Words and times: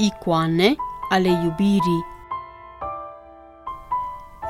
Icoane 0.00 0.74
ale 1.08 1.28
iubirii 1.28 2.04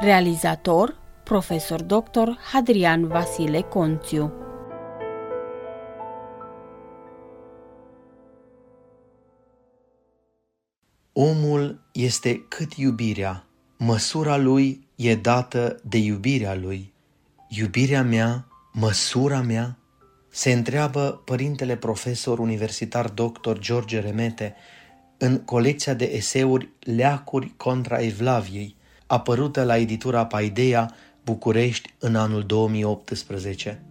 Realizator 0.00 0.96
Profesor 1.24 1.82
Dr. 1.82 2.28
Hadrian 2.52 3.06
Vasile 3.06 3.60
Conțiu 3.60 4.32
Omul 11.12 11.80
este 11.92 12.44
cât 12.48 12.72
iubirea, 12.72 13.44
măsura 13.76 14.36
lui 14.36 14.88
e 14.96 15.14
dată 15.14 15.80
de 15.84 15.98
iubirea 15.98 16.54
lui. 16.54 16.92
Iubirea 17.48 18.02
mea, 18.02 18.46
măsura 18.72 19.40
mea, 19.40 19.78
se 20.28 20.52
întreabă 20.52 21.22
părintele 21.24 21.76
profesor 21.76 22.38
universitar 22.38 23.08
dr. 23.08 23.58
George 23.58 24.00
Remete 24.00 24.56
în 25.18 25.38
colecția 25.38 25.94
de 25.94 26.04
eseuri 26.04 26.68
Leacuri 26.80 27.54
contra 27.56 27.98
Evlaviei, 27.98 28.76
apărută 29.06 29.64
la 29.64 29.76
editura 29.76 30.26
Paideia, 30.26 30.94
București, 31.24 31.94
în 31.98 32.16
anul 32.16 32.42
2018. 32.42 33.82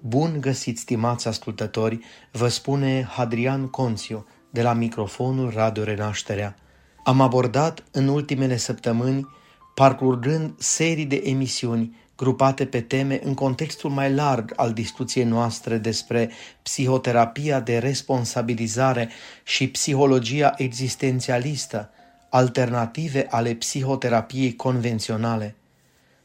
Bun 0.00 0.36
găsit, 0.40 0.78
stimați 0.78 1.28
ascultători, 1.28 1.98
vă 2.32 2.48
spune 2.48 3.02
Hadrian 3.10 3.66
Conțiu 3.66 4.26
de 4.50 4.62
la 4.62 4.72
microfonul 4.72 5.50
Radio 5.50 5.84
Renașterea. 5.84 6.56
Am 7.04 7.20
abordat 7.20 7.84
în 7.90 8.08
ultimele 8.08 8.56
săptămâni, 8.56 9.26
parcurgând 9.74 10.54
serii 10.58 11.06
de 11.06 11.22
emisiuni 11.24 11.96
grupate 12.18 12.66
pe 12.66 12.80
teme 12.80 13.20
în 13.22 13.34
contextul 13.34 13.90
mai 13.90 14.12
larg 14.12 14.52
al 14.56 14.72
discuției 14.72 15.24
noastre 15.24 15.76
despre 15.76 16.30
psihoterapia 16.62 17.60
de 17.60 17.78
responsabilizare 17.78 19.08
și 19.44 19.68
psihologia 19.68 20.54
existențialistă, 20.56 21.90
alternative 22.28 23.26
ale 23.30 23.54
psihoterapiei 23.54 24.56
convenționale. 24.56 25.54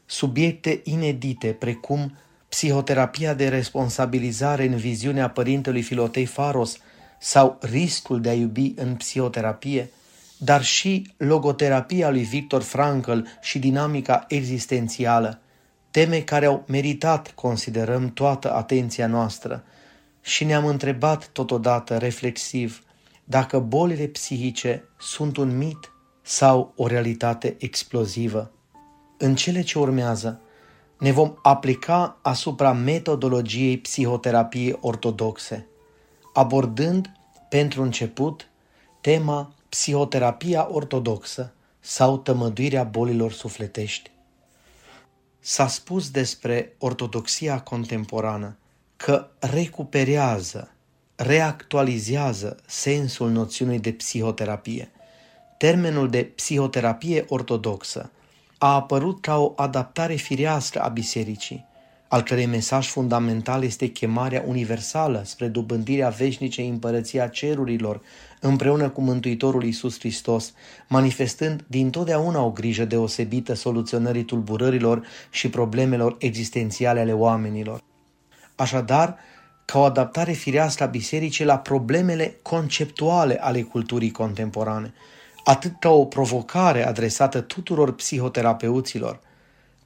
Subiecte 0.06 0.80
inedite 0.84 1.46
precum 1.46 2.16
psihoterapia 2.48 3.34
de 3.34 3.48
responsabilizare 3.48 4.66
în 4.66 4.76
viziunea 4.76 5.30
părintelui 5.30 5.82
Filotei 5.82 6.26
Faros 6.26 6.78
sau 7.20 7.58
riscul 7.60 8.20
de 8.20 8.28
a 8.28 8.34
iubi 8.34 8.72
în 8.76 8.94
psihoterapie, 8.94 9.90
dar 10.38 10.62
și 10.64 11.12
logoterapia 11.16 12.10
lui 12.10 12.22
Victor 12.22 12.62
Frankl 12.62 13.18
și 13.42 13.58
dinamica 13.58 14.24
existențială– 14.28 15.38
teme 15.94 16.20
care 16.20 16.46
au 16.46 16.64
meritat, 16.66 17.32
considerăm, 17.34 18.12
toată 18.12 18.54
atenția 18.54 19.06
noastră 19.06 19.64
și 20.20 20.44
ne-am 20.44 20.66
întrebat 20.66 21.28
totodată 21.28 21.96
reflexiv 21.96 22.82
dacă 23.24 23.58
bolile 23.58 24.06
psihice 24.06 24.84
sunt 24.98 25.36
un 25.36 25.56
mit 25.56 25.92
sau 26.22 26.72
o 26.76 26.86
realitate 26.86 27.56
explozivă. 27.58 28.50
În 29.18 29.34
cele 29.34 29.62
ce 29.62 29.78
urmează, 29.78 30.40
ne 30.98 31.12
vom 31.12 31.34
aplica 31.42 32.18
asupra 32.22 32.72
metodologiei 32.72 33.78
psihoterapiei 33.78 34.78
ortodoxe, 34.80 35.66
abordând, 36.32 37.12
pentru 37.48 37.82
început, 37.82 38.48
tema 39.00 39.52
psihoterapia 39.68 40.68
ortodoxă 40.70 41.54
sau 41.80 42.18
tămăduirea 42.18 42.82
bolilor 42.82 43.32
sufletești. 43.32 44.12
S-a 45.46 45.66
spus 45.66 46.10
despre 46.10 46.74
ortodoxia 46.78 47.60
contemporană 47.60 48.56
că 48.96 49.28
recuperează, 49.38 50.70
reactualizează 51.16 52.56
sensul 52.66 53.30
noțiunii 53.30 53.78
de 53.78 53.92
psihoterapie. 53.92 54.90
Termenul 55.58 56.10
de 56.10 56.24
psihoterapie 56.24 57.24
ortodoxă 57.28 58.10
a 58.58 58.74
apărut 58.74 59.20
ca 59.20 59.38
o 59.38 59.52
adaptare 59.56 60.14
firească 60.14 60.82
a 60.82 60.88
bisericii, 60.88 61.66
al 62.14 62.22
cărei 62.22 62.46
mesaj 62.46 62.88
fundamental 62.88 63.64
este 63.64 63.86
chemarea 63.86 64.44
universală 64.46 65.22
spre 65.24 65.46
dobândirea 65.46 66.08
veșnicei 66.08 66.68
împărăția 66.68 67.28
cerurilor 67.28 68.00
împreună 68.40 68.88
cu 68.88 69.00
Mântuitorul 69.00 69.64
Iisus 69.64 69.98
Hristos, 69.98 70.52
manifestând 70.88 71.64
dintotdeauna 71.66 72.42
o 72.42 72.50
grijă 72.50 72.84
deosebită 72.84 73.54
soluționării 73.54 74.24
tulburărilor 74.24 75.06
și 75.30 75.48
problemelor 75.48 76.16
existențiale 76.18 77.00
ale 77.00 77.12
oamenilor. 77.12 77.82
Așadar, 78.54 79.16
ca 79.64 79.78
o 79.78 79.82
adaptare 79.82 80.32
firească 80.32 80.82
a 80.82 80.86
bisericii 80.86 81.44
la 81.44 81.58
problemele 81.58 82.38
conceptuale 82.42 83.38
ale 83.40 83.62
culturii 83.62 84.10
contemporane, 84.10 84.94
atât 85.44 85.72
ca 85.78 85.90
o 85.90 86.04
provocare 86.04 86.86
adresată 86.86 87.40
tuturor 87.40 87.94
psihoterapeuților, 87.94 89.20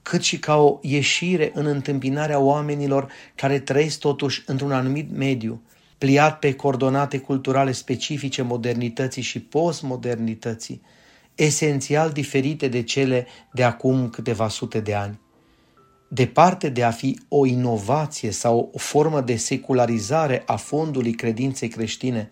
cât 0.09 0.21
și 0.23 0.39
ca 0.39 0.55
o 0.55 0.79
ieșire 0.81 1.51
în 1.53 1.65
întâmpinarea 1.65 2.39
oamenilor 2.39 3.11
care 3.35 3.59
trăiesc 3.59 3.99
totuși 3.99 4.43
într-un 4.45 4.71
anumit 4.71 5.17
mediu, 5.17 5.61
pliat 5.97 6.39
pe 6.39 6.53
coordonate 6.53 7.17
culturale 7.17 7.71
specifice 7.71 8.41
modernității 8.41 9.21
și 9.21 9.39
postmodernității, 9.39 10.81
esențial 11.35 12.09
diferite 12.09 12.67
de 12.67 12.83
cele 12.83 13.27
de 13.53 13.63
acum 13.63 14.09
câteva 14.09 14.47
sute 14.47 14.79
de 14.79 14.93
ani. 14.93 15.19
Departe 16.07 16.69
de 16.69 16.83
a 16.83 16.91
fi 16.91 17.19
o 17.27 17.45
inovație 17.45 18.31
sau 18.31 18.69
o 18.73 18.77
formă 18.77 19.21
de 19.21 19.35
secularizare 19.35 20.43
a 20.45 20.55
fondului 20.55 21.13
credinței 21.13 21.67
creștine, 21.67 22.29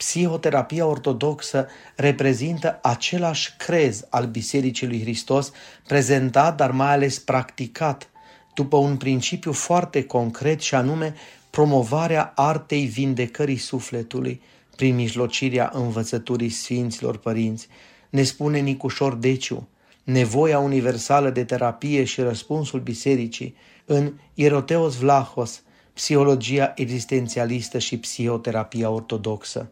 psihoterapia 0.00 0.86
ortodoxă 0.86 1.66
reprezintă 1.96 2.78
același 2.82 3.54
crez 3.56 4.06
al 4.10 4.26
Bisericii 4.26 4.86
lui 4.86 5.00
Hristos, 5.00 5.52
prezentat, 5.86 6.56
dar 6.56 6.70
mai 6.70 6.92
ales 6.92 7.18
practicat, 7.18 8.10
după 8.54 8.76
un 8.76 8.96
principiu 8.96 9.52
foarte 9.52 10.04
concret 10.04 10.60
și 10.60 10.74
anume 10.74 11.14
promovarea 11.50 12.32
artei 12.34 12.84
vindecării 12.84 13.56
sufletului 13.56 14.42
prin 14.76 14.94
mijlocirea 14.94 15.70
învățăturii 15.74 16.48
Sfinților 16.48 17.16
Părinți, 17.18 17.68
ne 18.10 18.22
spune 18.22 18.58
Nicușor 18.58 19.14
Deciu, 19.14 19.68
nevoia 20.04 20.58
universală 20.58 21.30
de 21.30 21.44
terapie 21.44 22.04
și 22.04 22.20
răspunsul 22.20 22.80
bisericii 22.80 23.56
în 23.84 24.12
Ieroteos 24.34 24.96
Vlahos, 24.96 25.62
psihologia 25.92 26.72
existențialistă 26.74 27.78
și 27.78 27.98
psihoterapia 27.98 28.90
ortodoxă. 28.90 29.70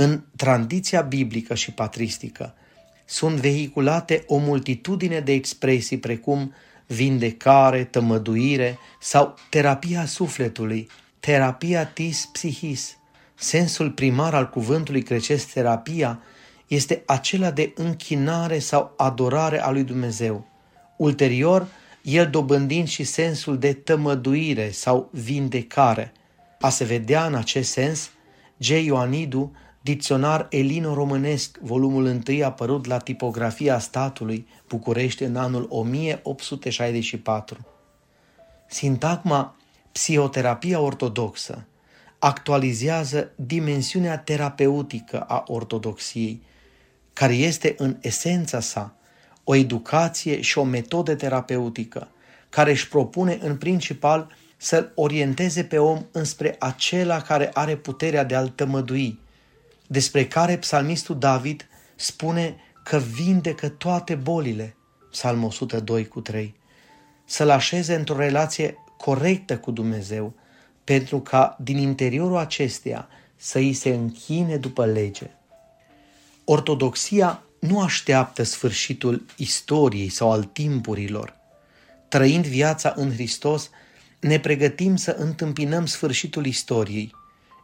În 0.00 0.22
tradiția 0.36 1.00
biblică 1.00 1.54
și 1.54 1.72
patristică 1.72 2.54
sunt 3.04 3.36
vehiculate 3.36 4.24
o 4.26 4.36
multitudine 4.36 5.20
de 5.20 5.32
expresii 5.32 5.98
precum 5.98 6.54
vindecare, 6.86 7.84
tămăduire 7.84 8.78
sau 9.00 9.34
terapia 9.50 10.06
sufletului, 10.06 10.88
terapia 11.20 11.86
tis 11.86 12.28
psihis. 12.32 12.96
Sensul 13.34 13.90
primar 13.90 14.34
al 14.34 14.48
cuvântului 14.48 15.02
grecesc 15.02 15.52
terapia 15.52 16.22
este 16.66 17.02
acela 17.06 17.50
de 17.50 17.72
închinare 17.74 18.58
sau 18.58 18.94
adorare 18.96 19.62
a 19.62 19.70
lui 19.70 19.84
Dumnezeu. 19.84 20.46
Ulterior, 20.96 21.66
el 22.02 22.30
dobândind 22.30 22.88
și 22.88 23.04
sensul 23.04 23.58
de 23.58 23.72
tămăduire 23.72 24.70
sau 24.70 25.08
vindecare. 25.12 26.12
A 26.60 26.68
se 26.68 26.84
vedea 26.84 27.26
în 27.26 27.34
acest 27.34 27.70
sens, 27.70 28.10
G. 28.58 28.68
Ioanidu 28.68 29.52
Dicționar 29.88 30.46
Elino-Românesc, 30.50 31.58
volumul 31.60 32.22
1 32.28 32.44
apărut 32.44 32.86
la 32.86 32.98
tipografia 32.98 33.78
statului 33.78 34.46
București 34.66 35.22
în 35.22 35.36
anul 35.36 35.66
1864. 35.68 37.66
Sintagma 38.66 39.56
psihoterapia 39.92 40.80
ortodoxă 40.80 41.66
actualizează 42.18 43.30
dimensiunea 43.36 44.18
terapeutică 44.18 45.20
a 45.20 45.44
ortodoxiei, 45.46 46.42
care 47.12 47.34
este 47.34 47.74
în 47.78 47.96
esența 48.00 48.60
sa 48.60 48.94
o 49.44 49.54
educație 49.54 50.40
și 50.40 50.58
o 50.58 50.64
metodă 50.64 51.14
terapeutică 51.14 52.08
care 52.48 52.70
își 52.70 52.88
propune 52.88 53.38
în 53.40 53.56
principal 53.56 54.36
să-l 54.56 54.92
orienteze 54.94 55.64
pe 55.64 55.78
om 55.78 56.04
înspre 56.12 56.56
acela 56.58 57.20
care 57.20 57.50
are 57.52 57.76
puterea 57.76 58.24
de 58.24 58.34
a-l 58.34 58.48
tămădui, 58.48 59.26
despre 59.88 60.26
care 60.26 60.58
psalmistul 60.58 61.18
David 61.18 61.68
spune 61.96 62.56
că 62.84 62.98
vindecă 62.98 63.68
toate 63.68 64.14
bolile, 64.14 64.76
psalmul 65.10 65.46
102 65.48 66.06
cu 66.06 66.20
3, 66.20 66.54
să-l 67.24 67.50
așeze 67.50 67.94
într-o 67.94 68.16
relație 68.16 68.76
corectă 68.96 69.58
cu 69.58 69.70
Dumnezeu, 69.70 70.34
pentru 70.84 71.20
ca 71.20 71.56
din 71.60 71.76
interiorul 71.76 72.36
acesteia 72.36 73.08
să 73.36 73.58
îi 73.58 73.72
se 73.72 73.88
închine 73.88 74.56
după 74.56 74.86
lege. 74.86 75.30
Ortodoxia 76.44 77.42
nu 77.60 77.80
așteaptă 77.80 78.42
sfârșitul 78.42 79.26
istoriei 79.36 80.08
sau 80.08 80.32
al 80.32 80.44
timpurilor. 80.44 81.36
Trăind 82.08 82.46
viața 82.46 82.92
în 82.96 83.12
Hristos, 83.12 83.70
ne 84.20 84.40
pregătim 84.40 84.96
să 84.96 85.16
întâmpinăm 85.18 85.86
sfârșitul 85.86 86.46
istoriei, 86.46 87.14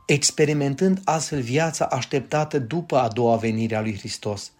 experimentând 0.06 1.00
astfel 1.04 1.40
viața 1.40 1.84
așteptată 1.84 2.58
după 2.58 2.98
a 2.98 3.08
doua 3.08 3.36
venire 3.36 3.76
a 3.76 3.80
lui 3.80 3.98
Hristos. 3.98 4.52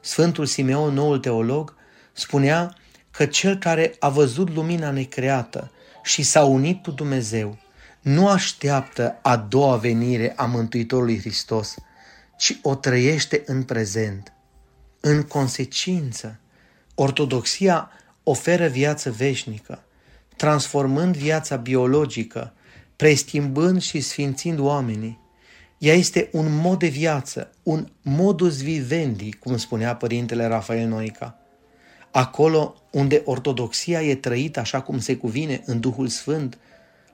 Sfântul 0.00 0.46
Simeon, 0.46 0.94
noul 0.94 1.18
teolog, 1.18 1.74
spunea 2.12 2.74
că 3.10 3.26
cel 3.26 3.56
care 3.56 3.94
a 3.98 4.08
văzut 4.08 4.54
lumina 4.54 4.90
necreată 4.90 5.70
și 6.02 6.22
s-a 6.22 6.44
unit 6.44 6.82
cu 6.82 6.90
Dumnezeu 6.90 7.58
nu 8.00 8.28
așteaptă 8.28 9.18
a 9.22 9.36
doua 9.36 9.76
venire 9.76 10.32
a 10.36 10.44
Mântuitorului 10.44 11.20
Hristos, 11.20 11.74
ci 12.38 12.58
o 12.62 12.74
trăiește 12.74 13.42
în 13.46 13.62
prezent. 13.62 14.32
În 15.00 15.22
consecință, 15.22 16.40
ortodoxia 16.94 17.90
oferă 18.22 18.66
viață 18.66 19.10
veșnică, 19.10 19.82
transformând 20.36 21.16
viața 21.16 21.56
biologică, 21.56 22.52
preschimbând 22.98 23.82
și 23.82 24.00
sfințind 24.00 24.58
oamenii. 24.58 25.18
Ea 25.78 25.94
este 25.94 26.28
un 26.32 26.46
mod 26.60 26.78
de 26.78 26.86
viață, 26.86 27.50
un 27.62 27.88
modus 28.02 28.62
vivendi, 28.62 29.32
cum 29.32 29.56
spunea 29.56 29.96
părintele 29.96 30.46
Rafael 30.46 30.88
Noica. 30.88 31.38
Acolo 32.10 32.74
unde 32.90 33.22
ortodoxia 33.24 34.02
e 34.02 34.14
trăită 34.14 34.60
așa 34.60 34.80
cum 34.80 34.98
se 34.98 35.16
cuvine 35.16 35.62
în 35.64 35.80
Duhul 35.80 36.08
Sfânt, 36.08 36.58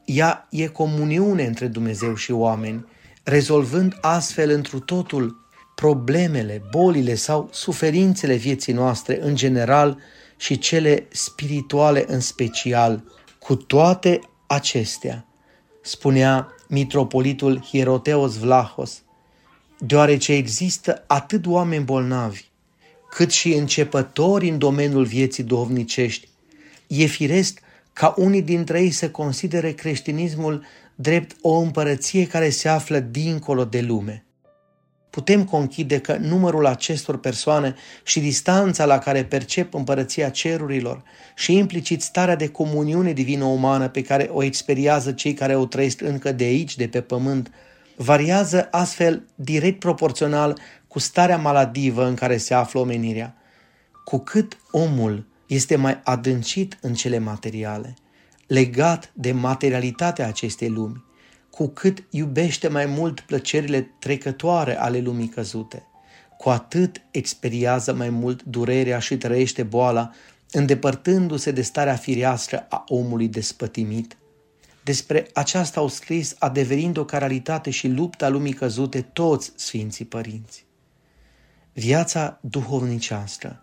ea 0.04 0.46
e 0.50 0.66
comuniune 0.66 1.44
între 1.44 1.66
Dumnezeu 1.66 2.14
și 2.14 2.32
oameni, 2.32 2.86
rezolvând 3.22 3.98
astfel 4.00 4.50
întru 4.50 4.78
totul 4.78 5.46
problemele, 5.74 6.62
bolile 6.70 7.14
sau 7.14 7.48
suferințele 7.52 8.34
vieții 8.34 8.72
noastre 8.72 9.22
în 9.22 9.34
general 9.34 9.98
și 10.36 10.58
cele 10.58 11.06
spirituale 11.10 12.04
în 12.06 12.20
special. 12.20 13.04
Cu 13.38 13.54
toate 13.54 14.20
acestea, 14.46 15.26
spunea 15.84 16.54
mitropolitul 16.68 17.62
Hieroteos 17.62 18.36
Vlahos, 18.38 19.02
deoarece 19.78 20.32
există 20.32 21.04
atât 21.06 21.46
oameni 21.46 21.84
bolnavi, 21.84 22.44
cât 23.10 23.30
și 23.30 23.52
începători 23.52 24.48
în 24.48 24.58
domeniul 24.58 25.04
vieții 25.04 25.42
duhovnicești, 25.42 26.28
e 26.86 27.04
firesc 27.04 27.60
ca 27.92 28.14
unii 28.16 28.42
dintre 28.42 28.80
ei 28.80 28.90
să 28.90 29.10
considere 29.10 29.72
creștinismul 29.72 30.64
drept 30.94 31.36
o 31.40 31.58
împărăție 31.58 32.26
care 32.26 32.50
se 32.50 32.68
află 32.68 32.98
dincolo 32.98 33.64
de 33.64 33.80
lume. 33.80 34.24
Putem 35.14 35.44
conchide 35.44 35.98
că 35.98 36.16
numărul 36.16 36.66
acestor 36.66 37.18
persoane 37.18 37.74
și 38.04 38.20
distanța 38.20 38.84
la 38.84 38.98
care 38.98 39.24
percep 39.24 39.74
împărăția 39.74 40.28
cerurilor 40.28 41.02
și 41.34 41.56
implicit 41.56 42.02
starea 42.02 42.36
de 42.36 42.48
comuniune 42.48 43.12
divină-umană 43.12 43.88
pe 43.88 44.02
care 44.02 44.28
o 44.32 44.42
experiază 44.42 45.12
cei 45.12 45.34
care 45.34 45.56
o 45.56 45.66
trăiesc 45.66 46.00
încă 46.00 46.32
de 46.32 46.44
aici, 46.44 46.76
de 46.76 46.88
pe 46.88 47.00
pământ, 47.00 47.50
variază 47.96 48.68
astfel 48.70 49.24
direct 49.34 49.78
proporțional 49.78 50.58
cu 50.88 50.98
starea 50.98 51.36
maladivă 51.36 52.06
în 52.06 52.14
care 52.14 52.36
se 52.36 52.54
află 52.54 52.80
omenirea. 52.80 53.36
Cu 54.04 54.18
cât 54.18 54.58
omul 54.70 55.26
este 55.46 55.76
mai 55.76 56.00
adâncit 56.04 56.78
în 56.80 56.94
cele 56.94 57.18
materiale, 57.18 57.94
legat 58.46 59.12
de 59.12 59.32
materialitatea 59.32 60.26
acestei 60.26 60.68
lumi, 60.68 61.04
cu 61.54 61.66
cât 61.68 62.04
iubește 62.10 62.68
mai 62.68 62.86
mult 62.86 63.20
plăcerile 63.20 63.80
trecătoare 63.98 64.78
ale 64.78 64.98
lumii 64.98 65.28
căzute, 65.28 65.86
cu 66.38 66.48
atât 66.48 67.02
experiază 67.10 67.94
mai 67.94 68.10
mult 68.10 68.42
durerea 68.42 68.98
și 68.98 69.16
trăiește 69.16 69.62
boala, 69.62 70.10
îndepărtându-se 70.50 71.50
de 71.50 71.62
starea 71.62 71.96
fireastră 71.96 72.66
a 72.68 72.84
omului 72.88 73.28
despătimit. 73.28 74.16
Despre 74.84 75.28
aceasta 75.32 75.80
au 75.80 75.88
scris, 75.88 76.34
adeverind 76.38 76.96
o 76.96 77.04
caralitate 77.04 77.70
și 77.70 77.88
lupta 77.88 78.28
lumii 78.28 78.52
căzute, 78.52 79.00
toți 79.00 79.52
Sfinții 79.56 80.04
Părinți. 80.04 80.66
Viața 81.72 82.38
duhovnicească 82.42 83.62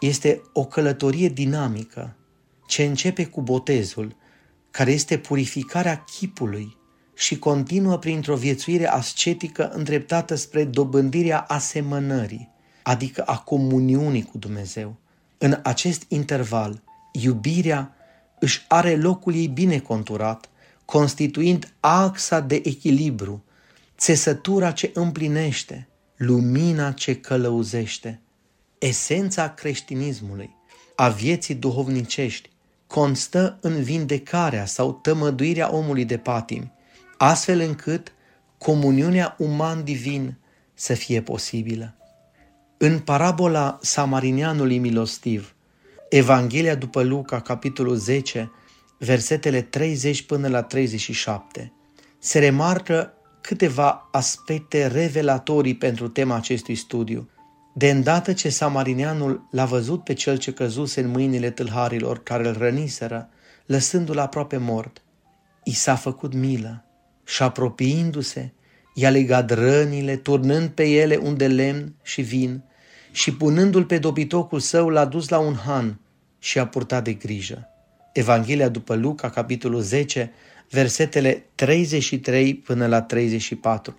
este 0.00 0.42
o 0.52 0.64
călătorie 0.64 1.28
dinamică 1.28 2.16
ce 2.66 2.84
începe 2.84 3.26
cu 3.26 3.40
botezul, 3.40 4.16
care 4.70 4.90
este 4.92 5.18
purificarea 5.18 6.04
chipului 6.18 6.80
și 7.14 7.38
continuă 7.38 7.98
printr-o 7.98 8.36
viețuire 8.36 8.88
ascetică 8.88 9.70
îndreptată 9.70 10.34
spre 10.34 10.64
dobândirea 10.64 11.40
asemănării, 11.40 12.50
adică 12.82 13.22
a 13.22 13.38
comuniunii 13.38 14.22
cu 14.22 14.38
Dumnezeu. 14.38 14.96
În 15.38 15.60
acest 15.62 16.04
interval, 16.08 16.82
iubirea 17.12 17.94
își 18.38 18.64
are 18.68 18.96
locul 18.96 19.34
ei 19.34 19.48
bine 19.48 19.78
conturat, 19.78 20.48
constituind 20.84 21.74
axa 21.80 22.40
de 22.40 22.60
echilibru, 22.64 23.44
țesătura 23.98 24.70
ce 24.70 24.90
împlinește, 24.94 25.88
lumina 26.16 26.92
ce 26.92 27.16
călăuzește. 27.16 28.20
Esența 28.78 29.48
creștinismului, 29.48 30.56
a 30.96 31.08
vieții 31.08 31.54
duhovnicești, 31.54 32.50
constă 32.86 33.58
în 33.60 33.82
vindecarea 33.82 34.66
sau 34.66 34.92
tămăduirea 34.92 35.74
omului 35.74 36.04
de 36.04 36.16
patimi, 36.18 36.72
astfel 37.24 37.60
încât 37.60 38.12
comuniunea 38.58 39.34
uman-divin 39.38 40.34
să 40.74 40.94
fie 40.94 41.22
posibilă. 41.22 41.94
În 42.78 42.98
parabola 42.98 43.78
Samarinianului 43.82 44.78
milostiv, 44.78 45.54
Evanghelia 46.08 46.74
după 46.74 47.02
Luca, 47.02 47.40
capitolul 47.40 47.96
10, 47.96 48.50
versetele 48.98 49.62
30 49.62 50.22
până 50.22 50.48
la 50.48 50.62
37, 50.62 51.72
se 52.18 52.38
remarcă 52.38 53.12
câteva 53.40 54.08
aspecte 54.12 54.86
revelatorii 54.86 55.76
pentru 55.76 56.08
tema 56.08 56.34
acestui 56.34 56.74
studiu. 56.74 57.28
De 57.74 57.90
îndată 57.90 58.32
ce 58.32 58.48
Samarinianul 58.48 59.48
l-a 59.50 59.64
văzut 59.64 60.04
pe 60.04 60.12
cel 60.12 60.38
ce 60.38 60.52
căzuse 60.52 61.00
în 61.00 61.08
mâinile 61.08 61.50
tâlharilor 61.50 62.22
care 62.22 62.48
îl 62.48 62.54
răniseră, 62.54 63.28
lăsându-l 63.66 64.18
aproape 64.18 64.56
mort, 64.56 65.02
i 65.64 65.74
s-a 65.74 65.94
făcut 65.94 66.34
milă 66.34 66.86
și 67.24 67.42
apropiindu-se, 67.42 68.52
i-a 68.94 69.10
legat 69.10 69.50
rănile, 69.50 70.16
turnând 70.16 70.68
pe 70.68 70.88
ele 70.88 71.16
un 71.16 71.36
de 71.36 71.46
lemn 71.46 71.94
și 72.02 72.22
vin 72.22 72.62
și 73.10 73.34
punându-l 73.34 73.84
pe 73.84 73.98
dobitocul 73.98 74.60
său 74.60 74.88
l-a 74.88 75.04
dus 75.04 75.28
la 75.28 75.38
un 75.38 75.54
han 75.54 76.00
și 76.38 76.58
a 76.58 76.66
purtat 76.66 77.04
de 77.04 77.12
grijă. 77.12 77.68
Evanghelia 78.12 78.68
după 78.68 78.94
Luca, 78.94 79.30
capitolul 79.30 79.80
10, 79.80 80.32
versetele 80.70 81.46
33 81.54 82.54
până 82.54 82.86
la 82.86 83.02
34. 83.02 83.96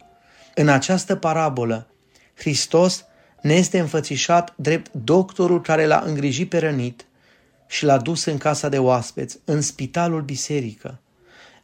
În 0.55 0.67
această 0.67 1.15
parabolă, 1.15 1.88
Hristos 2.36 3.05
ne 3.41 3.53
este 3.53 3.79
înfățișat 3.79 4.53
drept 4.55 4.91
doctorul 4.93 5.62
care 5.62 5.86
l-a 5.86 6.03
îngrijit 6.05 6.50
pe 6.50 6.57
rănit 6.57 7.05
și 7.67 7.86
l-a 7.86 7.97
dus 7.97 8.25
în 8.25 8.38
casa 8.38 8.69
de 8.69 8.77
oaspeți, 8.77 9.39
în 9.45 9.62
spitalul 9.62 10.21
biserică. 10.21 11.01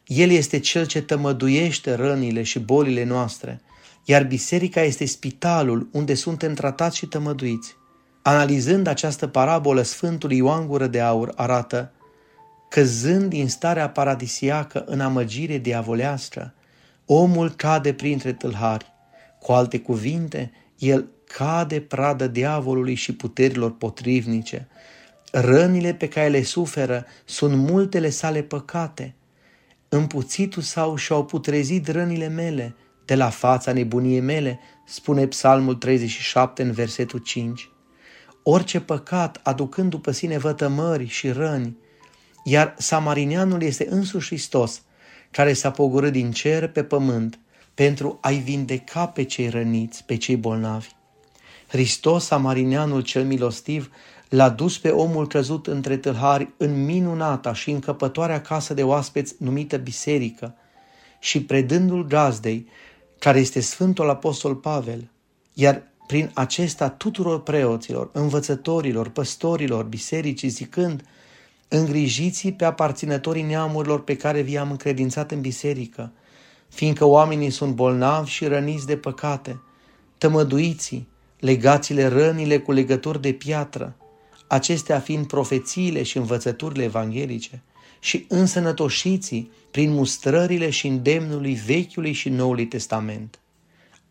El 0.06 0.30
este 0.30 0.58
cel 0.58 0.86
ce 0.86 1.02
tămăduiește 1.02 1.94
rănile 1.94 2.42
și 2.42 2.58
bolile 2.58 3.04
noastre, 3.04 3.60
iar 4.04 4.24
biserica 4.24 4.80
este 4.82 5.04
spitalul 5.04 5.88
unde 5.92 6.14
suntem 6.14 6.54
tratați 6.54 6.96
și 6.96 7.06
tămăduiți. 7.06 7.76
Analizând 8.22 8.86
această 8.86 9.26
parabolă, 9.26 9.82
Sfântul 9.82 10.32
Ioan 10.32 10.66
Gură 10.66 10.86
de 10.86 11.00
Aur 11.00 11.32
arată 11.36 11.92
Căzând 12.68 13.28
din 13.28 13.48
starea 13.48 13.90
paradisiacă 13.90 14.84
în 14.86 15.00
amăgire 15.00 15.58
diavolească, 15.58 16.54
omul 17.06 17.50
cade 17.50 17.92
printre 17.92 18.32
tâlhari. 18.32 18.92
Cu 19.40 19.52
alte 19.52 19.80
cuvinte, 19.80 20.52
el 20.78 21.08
cade 21.36 21.80
pradă 21.80 22.26
diavolului 22.26 22.94
și 22.94 23.14
puterilor 23.14 23.76
potrivnice. 23.76 24.68
Rănile 25.32 25.94
pe 25.94 26.08
care 26.08 26.28
le 26.28 26.42
suferă 26.42 27.06
sunt 27.24 27.56
multele 27.56 28.10
sale 28.10 28.42
păcate. 28.42 29.14
Împuțitul 29.92 30.62
sau 30.62 30.96
și-au 30.96 31.24
putrezit 31.24 31.88
rănile 31.88 32.28
mele, 32.28 32.74
de 33.04 33.14
la 33.14 33.30
fața 33.30 33.72
nebuniei 33.72 34.20
mele, 34.20 34.60
spune 34.86 35.26
Psalmul 35.26 35.74
37 35.74 36.62
în 36.62 36.72
versetul 36.72 37.18
5. 37.18 37.70
Orice 38.42 38.80
păcat 38.80 39.40
aducând 39.42 39.90
după 39.90 40.10
sine 40.10 40.38
vătămări 40.38 41.06
și 41.06 41.30
răni, 41.30 41.76
iar 42.44 42.74
Samarinianul 42.78 43.62
este 43.62 43.86
însuși 43.90 44.26
Hristos, 44.26 44.82
care 45.30 45.52
s-a 45.52 45.70
pogorât 45.70 46.12
din 46.12 46.32
cer 46.32 46.68
pe 46.68 46.84
pământ 46.84 47.38
pentru 47.74 48.18
a-i 48.20 48.38
vindeca 48.38 49.06
pe 49.06 49.22
cei 49.22 49.48
răniți, 49.48 50.04
pe 50.04 50.16
cei 50.16 50.36
bolnavi. 50.36 50.88
Hristos, 51.68 52.24
Samarinianul 52.24 53.00
cel 53.00 53.24
milostiv, 53.24 53.90
l-a 54.30 54.48
dus 54.48 54.78
pe 54.78 54.88
omul 54.88 55.26
căzut 55.26 55.66
între 55.66 55.96
tâlhari 55.96 56.48
în 56.56 56.84
minunata 56.84 57.54
și 57.54 57.70
încăpătoarea 57.70 58.40
casă 58.40 58.74
de 58.74 58.82
oaspeți 58.82 59.34
numită 59.38 59.76
biserică 59.76 60.54
și 61.18 61.42
predându-l 61.42 62.06
gazdei, 62.06 62.68
care 63.18 63.38
este 63.38 63.60
Sfântul 63.60 64.10
Apostol 64.10 64.54
Pavel, 64.54 65.10
iar 65.54 65.82
prin 66.06 66.30
acesta 66.34 66.88
tuturor 66.88 67.42
preoților, 67.42 68.10
învățătorilor, 68.12 69.08
păstorilor, 69.08 69.84
bisericii, 69.84 70.48
zicând– 70.48 71.02
îngrijiți 71.72 72.50
pe 72.50 72.64
aparținătorii 72.64 73.42
neamurilor 73.42 74.04
pe 74.04 74.16
care 74.16 74.40
vi-am 74.40 74.70
încredințat 74.70 75.30
în 75.30 75.40
biserică, 75.40 76.12
fiindcă 76.68 77.04
oamenii 77.04 77.50
sunt 77.50 77.74
bolnavi 77.74 78.30
și 78.30 78.44
răniți 78.44 78.86
de 78.86 78.96
păcate, 78.96 79.60
tămăduiți 80.18 81.06
legați-le 81.38 82.06
rănile 82.06 82.58
cu 82.58 82.72
legături 82.72 83.20
de 83.20 83.32
piatră, 83.32 83.96
acestea 84.50 85.00
fiind 85.00 85.26
profețiile 85.26 86.02
și 86.02 86.16
învățăturile 86.16 86.84
evanghelice, 86.84 87.62
și 88.00 88.24
însănătoșiții 88.28 89.50
prin 89.70 89.90
mustrările 89.90 90.70
și 90.70 90.86
îndemnului 90.86 91.54
Vechiului 91.54 92.12
și 92.12 92.28
Noului 92.28 92.66
Testament. 92.66 93.38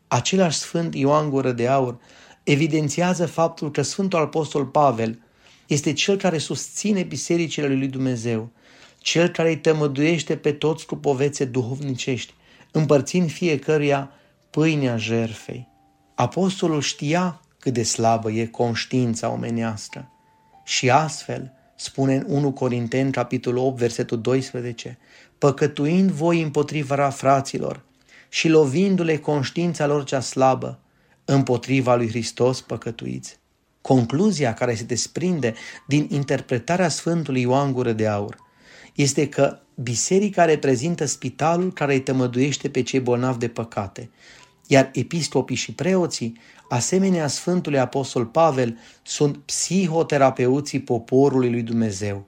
Același 0.08 0.58
Sfânt 0.58 0.96
Ioan 0.96 1.30
Gură 1.30 1.52
de 1.52 1.68
Aur 1.68 2.00
evidențiază 2.44 3.26
faptul 3.26 3.72
că 3.72 3.82
Sfântul 3.82 4.20
Apostol 4.20 4.66
Pavel 4.66 5.20
este 5.68 5.94
cel 5.94 6.18
care 6.18 6.38
susține 6.38 7.04
bisericile 7.04 7.68
lui 7.68 7.88
Dumnezeu, 7.88 8.50
cel 8.98 9.28
care 9.28 9.50
îi 9.50 9.58
tămăduiește 9.58 10.36
pe 10.36 10.52
toți 10.52 10.86
cu 10.86 10.96
povețe 10.96 11.46
duhovnicești, 11.46 12.34
împărțind 12.72 13.32
fiecăruia 13.32 14.12
pâinea 14.50 14.98
jerfei. 14.98 15.68
Apostolul 16.16 16.82
știa 16.82 17.42
cât 17.60 17.74
de 17.74 17.84
slabă 17.84 18.32
e 18.32 18.46
conștiința 18.46 19.30
omenească 19.30 20.12
și 20.70 20.90
astfel, 20.90 21.52
spune 21.76 22.16
în 22.16 22.26
1 22.28 22.52
Corinteni, 22.52 23.12
capitolul 23.12 23.66
8, 23.66 23.78
versetul 23.78 24.22
12, 24.22 24.98
păcătuind 25.38 26.12
voi 26.12 26.42
împotriva 26.42 27.10
fraților 27.10 27.84
și 28.30 28.48
lovindu-le 28.48 29.18
conștiința 29.18 29.86
lor 29.86 30.04
cea 30.04 30.20
slabă, 30.20 30.80
împotriva 31.26 31.96
lui 31.96 32.08
Hristos 32.08 32.62
păcătuiți. 32.62 33.40
Concluzia 33.82 34.54
care 34.54 34.76
se 34.76 34.84
desprinde 34.84 35.54
din 35.88 36.08
interpretarea 36.12 36.90
Sfântului 36.90 37.42
Ioan 37.42 37.72
Gură 37.72 37.92
de 37.92 38.08
Aur 38.08 38.38
este 38.96 39.30
că 39.30 39.60
biserica 39.76 40.46
reprezintă 40.46 41.06
spitalul 41.06 41.74
care 41.74 41.94
îi 41.94 42.02
tămăduiește 42.02 42.70
pe 42.70 42.82
cei 42.82 43.00
bolnavi 43.00 43.40
de 43.40 43.48
păcate, 43.48 44.10
iar 44.72 44.90
episcopii 44.94 45.56
și 45.56 45.74
preoții, 45.74 46.38
asemenea 46.70 47.28
Sfântului 47.28 47.80
Apostol 47.80 48.26
Pavel, 48.26 48.78
sunt 49.04 49.38
psihoterapeuții 49.38 50.80
poporului 50.80 51.50
lui 51.50 51.62
Dumnezeu. 51.62 52.26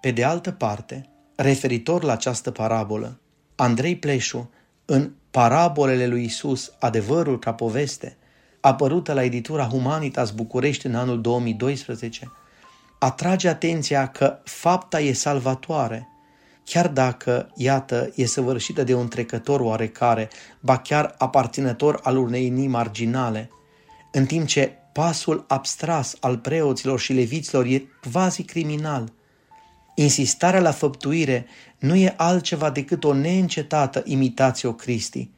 Pe 0.00 0.10
de 0.10 0.24
altă 0.24 0.50
parte, 0.50 1.08
referitor 1.34 2.02
la 2.02 2.12
această 2.12 2.50
parabolă, 2.50 3.20
Andrei 3.54 3.96
Pleșu, 3.96 4.50
în 4.84 5.10
Parabolele 5.30 6.06
lui 6.06 6.24
Isus, 6.24 6.72
adevărul 6.78 7.38
ca 7.38 7.52
poveste, 7.52 8.16
apărută 8.60 9.12
la 9.12 9.24
editura 9.24 9.64
Humanitas 9.64 10.30
București 10.30 10.86
în 10.86 10.94
anul 10.94 11.20
2012, 11.20 12.32
atrage 12.98 13.48
atenția 13.48 14.08
că 14.08 14.38
fapta 14.44 15.00
e 15.00 15.12
salvatoare– 15.12 16.08
chiar 16.66 16.88
dacă, 16.88 17.52
iată, 17.54 18.12
e 18.14 18.26
săvârșită 18.26 18.82
de 18.82 18.94
un 18.94 19.08
trecător 19.08 19.60
oarecare, 19.60 20.28
ba 20.60 20.78
chiar 20.78 21.14
aparținător 21.18 22.00
al 22.02 22.16
unei 22.16 22.46
inimi 22.46 22.66
marginale, 22.66 23.50
în 24.12 24.26
timp 24.26 24.46
ce 24.46 24.72
pasul 24.92 25.44
abstras 25.48 26.16
al 26.20 26.38
preoților 26.38 27.00
și 27.00 27.12
leviților 27.12 27.64
e 27.64 27.82
quasi 28.12 28.42
criminal. 28.42 29.12
Insistarea 29.94 30.60
la 30.60 30.70
făptuire 30.70 31.46
nu 31.78 31.94
e 31.94 32.14
altceva 32.16 32.70
decât 32.70 33.04
o 33.04 33.14
neîncetată 33.14 34.02
imitație 34.04 34.68
o 34.68 34.72
Cristi, 34.72 35.30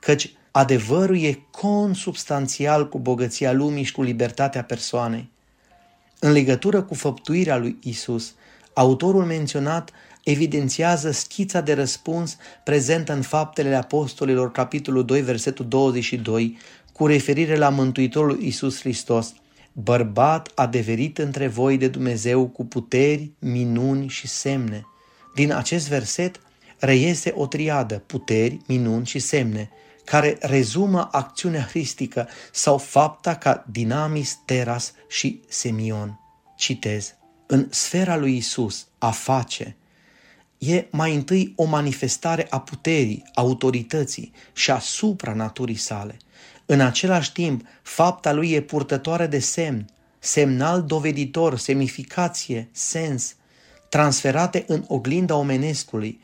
căci 0.00 0.32
adevărul 0.50 1.18
e 1.18 1.46
consubstanțial 1.50 2.88
cu 2.88 2.98
bogăția 2.98 3.52
lumii 3.52 3.84
și 3.84 3.92
cu 3.92 4.02
libertatea 4.02 4.64
persoanei. 4.64 5.30
În 6.18 6.32
legătură 6.32 6.82
cu 6.82 6.94
făptuirea 6.94 7.56
lui 7.56 7.78
Isus, 7.82 8.34
autorul 8.72 9.24
menționat 9.24 9.90
evidențiază 10.26 11.10
schița 11.10 11.60
de 11.60 11.74
răspuns 11.74 12.36
prezentă 12.64 13.12
în 13.12 13.22
Faptele 13.22 13.74
Apostolilor, 13.74 14.52
capitolul 14.52 15.04
2, 15.04 15.20
versetul 15.20 15.68
22, 15.68 16.58
cu 16.92 17.06
referire 17.06 17.56
la 17.56 17.68
Mântuitorul 17.68 18.42
Iisus 18.42 18.80
Hristos, 18.80 19.34
bărbat 19.72 20.50
adeverit 20.54 21.18
între 21.18 21.46
voi 21.46 21.76
de 21.76 21.88
Dumnezeu 21.88 22.46
cu 22.46 22.64
puteri, 22.64 23.30
minuni 23.38 24.08
și 24.08 24.26
semne. 24.26 24.86
Din 25.34 25.52
acest 25.52 25.88
verset 25.88 26.40
reiese 26.78 27.32
o 27.36 27.46
triadă, 27.46 28.02
puteri, 28.06 28.60
minuni 28.66 29.06
și 29.06 29.18
semne, 29.18 29.70
care 30.04 30.36
rezumă 30.40 31.08
acțiunea 31.12 31.66
hristică 31.68 32.28
sau 32.52 32.78
fapta 32.78 33.34
ca 33.34 33.64
dinamis, 33.70 34.38
teras 34.44 34.92
și 35.08 35.40
semion. 35.48 36.20
Citez. 36.56 37.14
În 37.46 37.66
sfera 37.70 38.16
lui 38.16 38.36
Isus, 38.36 38.86
a 38.98 39.10
face, 39.10 39.76
e 40.58 40.86
mai 40.90 41.14
întâi 41.14 41.52
o 41.56 41.64
manifestare 41.64 42.46
a 42.50 42.60
puterii, 42.60 43.24
autorității 43.34 44.32
și 44.52 44.70
a 44.70 44.78
supranaturii 44.78 45.76
sale. 45.76 46.16
În 46.66 46.80
același 46.80 47.32
timp, 47.32 47.66
fapta 47.82 48.32
lui 48.32 48.50
e 48.50 48.60
purtătoare 48.60 49.26
de 49.26 49.38
semn, 49.38 49.86
semnal 50.18 50.82
doveditor, 50.82 51.58
semificație, 51.58 52.68
sens, 52.72 53.34
transferate 53.88 54.64
în 54.66 54.84
oglinda 54.88 55.36
omenescului. 55.36 56.20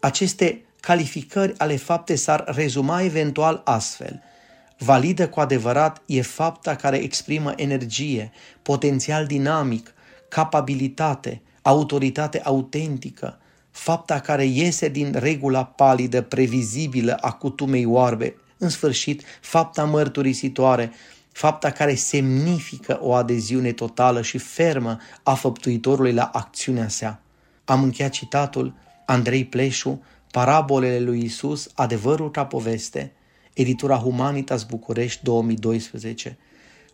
Aceste 0.00 0.64
calificări 0.80 1.58
ale 1.58 1.76
fapte 1.76 2.14
s-ar 2.14 2.44
rezuma 2.46 3.02
eventual 3.02 3.62
astfel. 3.64 4.22
Validă 4.78 5.28
cu 5.28 5.40
adevărat 5.40 6.02
e 6.06 6.22
fapta 6.22 6.74
care 6.76 6.96
exprimă 6.96 7.52
energie, 7.56 8.32
potențial 8.62 9.26
dinamic, 9.26 9.94
capabilitate, 10.28 11.42
autoritate 11.62 12.40
autentică, 12.40 13.38
fapta 13.74 14.20
care 14.20 14.44
iese 14.44 14.88
din 14.88 15.14
regula 15.18 15.64
palidă, 15.64 16.22
previzibilă 16.22 17.14
a 17.14 17.32
cutumei 17.32 17.84
oarbe, 17.84 18.34
în 18.58 18.68
sfârșit, 18.68 19.22
fapta 19.40 19.84
mărturisitoare, 19.84 20.92
fapta 21.32 21.70
care 21.70 21.94
semnifică 21.94 22.98
o 23.02 23.14
adeziune 23.14 23.72
totală 23.72 24.22
și 24.22 24.38
fermă 24.38 24.98
a 25.22 25.34
făptuitorului 25.34 26.12
la 26.12 26.30
acțiunea 26.32 26.88
sa. 26.88 27.20
Am 27.64 27.82
încheiat 27.82 28.10
citatul 28.10 28.74
Andrei 29.06 29.44
Pleșu, 29.44 30.02
Parabolele 30.30 31.00
lui 31.00 31.24
Isus, 31.24 31.68
adevărul 31.74 32.30
ca 32.30 32.46
poveste, 32.46 33.12
editura 33.52 33.96
Humanitas 33.96 34.64
București 34.64 35.22
2012. 35.22 36.38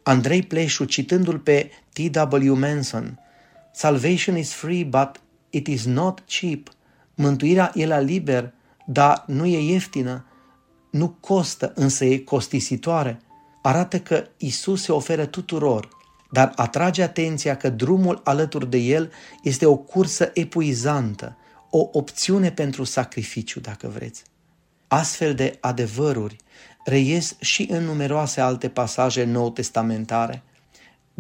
Andrei 0.03 0.43
Pleșu, 0.43 0.85
citându-l 0.85 1.39
pe 1.39 1.71
T.W. 1.93 2.55
Manson, 2.55 3.19
Salvation 3.73 4.37
is 4.37 4.53
free, 4.53 4.85
but 4.85 5.21
it 5.51 5.67
is 5.67 5.85
not 5.85 6.23
cheap. 6.27 6.69
Mântuirea 7.15 7.73
e 7.75 7.87
la 7.87 7.99
liber, 7.99 8.53
dar 8.87 9.25
nu 9.27 9.47
e 9.47 9.73
ieftină, 9.73 10.25
nu 10.91 11.09
costă, 11.09 11.73
însă 11.75 12.05
e 12.05 12.19
costisitoare. 12.19 13.21
Arată 13.63 14.01
că 14.01 14.27
Isus 14.37 14.83
se 14.83 14.93
oferă 14.93 15.27
tuturor, 15.27 15.89
dar 16.31 16.53
atrage 16.57 17.03
atenția 17.03 17.57
că 17.57 17.69
drumul 17.69 18.21
alături 18.25 18.71
de 18.71 18.79
el 18.79 19.13
este 19.43 19.67
o 19.67 19.77
cursă 19.77 20.31
epuizantă, 20.35 21.37
o 21.71 21.89
opțiune 21.93 22.51
pentru 22.51 22.85
sacrificiu, 22.85 23.61
dacă 23.61 23.89
vreți. 23.89 24.23
Astfel 24.89 25.35
de 25.35 25.59
adevăruri 25.61 26.37
reies 26.85 27.37
și 27.41 27.67
în 27.71 27.85
numeroase 27.85 28.41
alte 28.41 28.69
pasaje 28.69 29.25
nou 29.25 29.51
testamentare– 29.51 30.43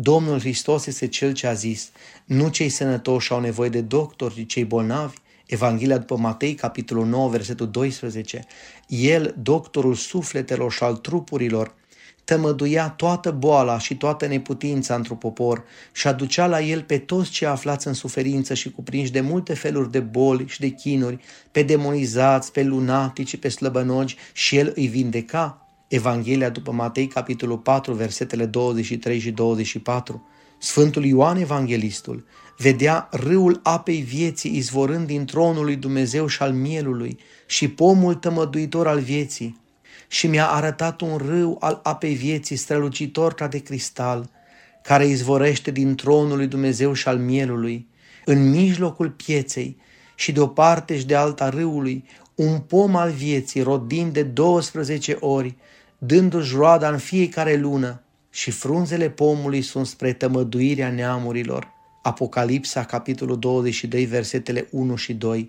Domnul 0.02 0.40
Hristos 0.40 0.86
este 0.86 1.06
Cel 1.06 1.32
ce 1.32 1.46
a 1.46 1.52
zis, 1.52 1.90
nu 2.24 2.48
cei 2.48 2.68
sănătoși 2.68 3.32
au 3.32 3.40
nevoie 3.40 3.68
de 3.68 3.80
doctori, 3.80 4.34
ci 4.34 4.52
cei 4.52 4.64
bolnavi. 4.64 5.16
Evanghelia 5.46 5.98
după 5.98 6.16
Matei, 6.16 6.54
capitolul 6.54 7.06
9, 7.06 7.28
versetul 7.28 7.70
12. 7.70 8.44
El, 8.86 9.34
doctorul 9.38 9.94
sufletelor 9.94 10.72
și 10.72 10.82
al 10.82 10.96
trupurilor, 10.96 11.74
tămăduia 12.24 12.88
toată 12.88 13.30
boala 13.30 13.78
și 13.78 13.96
toată 13.96 14.26
neputința 14.26 14.94
într-un 14.94 15.16
popor 15.16 15.64
și 15.92 16.06
aducea 16.06 16.46
la 16.46 16.60
el 16.60 16.82
pe 16.82 16.98
toți 16.98 17.30
cei 17.30 17.48
aflați 17.48 17.86
în 17.86 17.94
suferință 17.94 18.54
și 18.54 18.70
cuprinși 18.70 19.12
de 19.12 19.20
multe 19.20 19.54
feluri 19.54 19.90
de 19.90 20.00
boli 20.00 20.46
și 20.48 20.60
de 20.60 20.68
chinuri, 20.68 21.18
pe 21.50 21.62
demonizați, 21.62 22.52
pe 22.52 22.62
lunatici, 22.62 23.36
pe 23.36 23.48
slăbănogi 23.48 24.16
și 24.32 24.56
el 24.56 24.72
îi 24.74 24.86
vindeca. 24.86 25.69
Evanghelia 25.90 26.48
după 26.48 26.72
Matei, 26.72 27.06
capitolul 27.06 27.58
4, 27.58 27.92
versetele 27.92 28.46
23 28.46 29.18
și 29.18 29.30
24. 29.30 30.28
Sfântul 30.58 31.04
Ioan 31.04 31.36
Evanghelistul 31.36 32.24
vedea 32.56 33.08
râul 33.10 33.60
apei 33.62 34.00
vieții 34.00 34.56
izvorând 34.56 35.06
din 35.06 35.24
tronul 35.24 35.64
lui 35.64 35.76
Dumnezeu 35.76 36.26
și 36.26 36.42
al 36.42 36.52
mielului 36.52 37.18
și 37.46 37.68
pomul 37.68 38.14
tămăduitor 38.14 38.86
al 38.86 39.00
vieții 39.00 39.60
și 40.08 40.26
mi-a 40.26 40.46
arătat 40.46 41.00
un 41.00 41.16
râu 41.16 41.56
al 41.60 41.80
apei 41.82 42.14
vieții 42.14 42.56
strălucitor 42.56 43.34
ca 43.34 43.48
de 43.48 43.58
cristal, 43.58 44.30
care 44.82 45.06
izvorește 45.06 45.70
din 45.70 45.94
tronul 45.94 46.36
lui 46.36 46.46
Dumnezeu 46.46 46.92
și 46.92 47.08
al 47.08 47.18
mielului, 47.18 47.88
în 48.24 48.50
mijlocul 48.50 49.10
pieței 49.10 49.76
și 50.14 50.32
de 50.32 50.40
o 50.40 50.46
parte 50.46 50.98
și 50.98 51.06
de 51.06 51.14
alta 51.14 51.48
râului, 51.48 52.04
un 52.34 52.58
pom 52.58 52.96
al 52.96 53.10
vieții 53.10 53.62
rodind 53.62 54.12
de 54.12 54.22
12 54.22 55.16
ori 55.20 55.56
dându-și 56.02 56.54
roada 56.54 56.88
în 56.88 56.98
fiecare 56.98 57.56
lună 57.56 58.02
și 58.30 58.50
frunzele 58.50 59.10
pomului 59.10 59.62
sunt 59.62 59.86
spre 59.86 60.12
tămăduirea 60.12 60.90
neamurilor. 60.90 61.68
Apocalipsa, 62.02 62.84
capitolul 62.84 63.38
22, 63.38 64.04
versetele 64.04 64.68
1 64.70 64.96
și 64.96 65.14
2. 65.14 65.46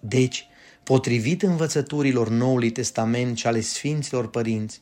Deci, 0.00 0.46
potrivit 0.82 1.42
învățăturilor 1.42 2.28
Noului 2.28 2.70
Testament 2.70 3.38
și 3.38 3.46
ale 3.46 3.60
Sfinților 3.60 4.28
Părinți, 4.30 4.80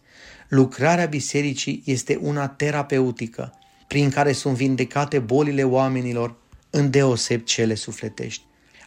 lucrarea 0.49 1.07
bisericii 1.07 1.83
este 1.85 2.19
una 2.23 2.49
terapeutică, 2.49 3.53
prin 3.87 4.11
care 4.11 4.33
sunt 4.33 4.57
vindecate 4.57 5.19
bolile 5.19 5.65
oamenilor, 5.65 6.37
îndeoseb 6.71 7.43
cele 7.43 7.75
sufletești. 7.75 8.45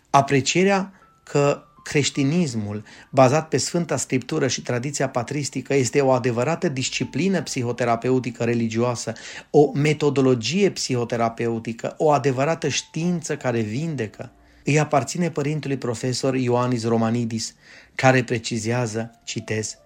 Aprecierea 0.09 0.93
că 1.24 1.63
creștinismul, 1.89 2.84
bazat 3.10 3.48
pe 3.48 3.58
Sfânta 3.58 3.98
Scriptură 3.98 4.48
și 4.48 4.62
tradiția 4.62 5.10
patristică, 5.10 5.74
este 5.74 6.01
o 6.01 6.12
adevărată 6.12 6.67
disciplină 6.67 7.41
psihoterapeutică 7.41 8.43
religioasă, 8.43 9.13
o 9.50 9.72
metodologie 9.72 10.72
psihoterapeutică, 10.72 11.96
o 11.98 12.12
adevărată 12.12 12.67
știință 12.67 13.38
care 13.38 13.60
vindecă, 13.60 14.31
îi 14.63 14.79
aparține 14.79 15.29
părintului 15.29 15.77
profesor 15.77 16.36
Ioanis 16.36 16.86
Romanidis, 16.86 17.55
care 17.96 18.24
precizează, 18.24 19.19
citez, 19.24 19.77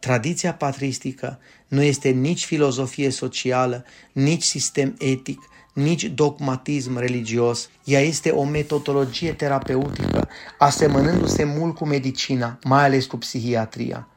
Tradiția 0.00 0.54
patristică 0.54 1.38
nu 1.68 1.82
este 1.82 2.08
nici 2.08 2.44
filozofie 2.44 3.10
socială, 3.10 3.84
nici 4.12 4.42
sistem 4.42 4.94
etic, 4.98 5.40
nici 5.72 6.04
dogmatism 6.04 6.98
religios. 6.98 7.70
Ea 7.84 8.00
este 8.00 8.30
o 8.30 8.44
metodologie 8.44 9.32
terapeutică, 9.32 10.28
asemănându-se 10.58 11.44
mult 11.44 11.74
cu 11.74 11.86
medicina, 11.86 12.58
mai 12.64 12.84
ales 12.84 13.06
cu 13.06 13.16
psihiatria. 13.16 14.08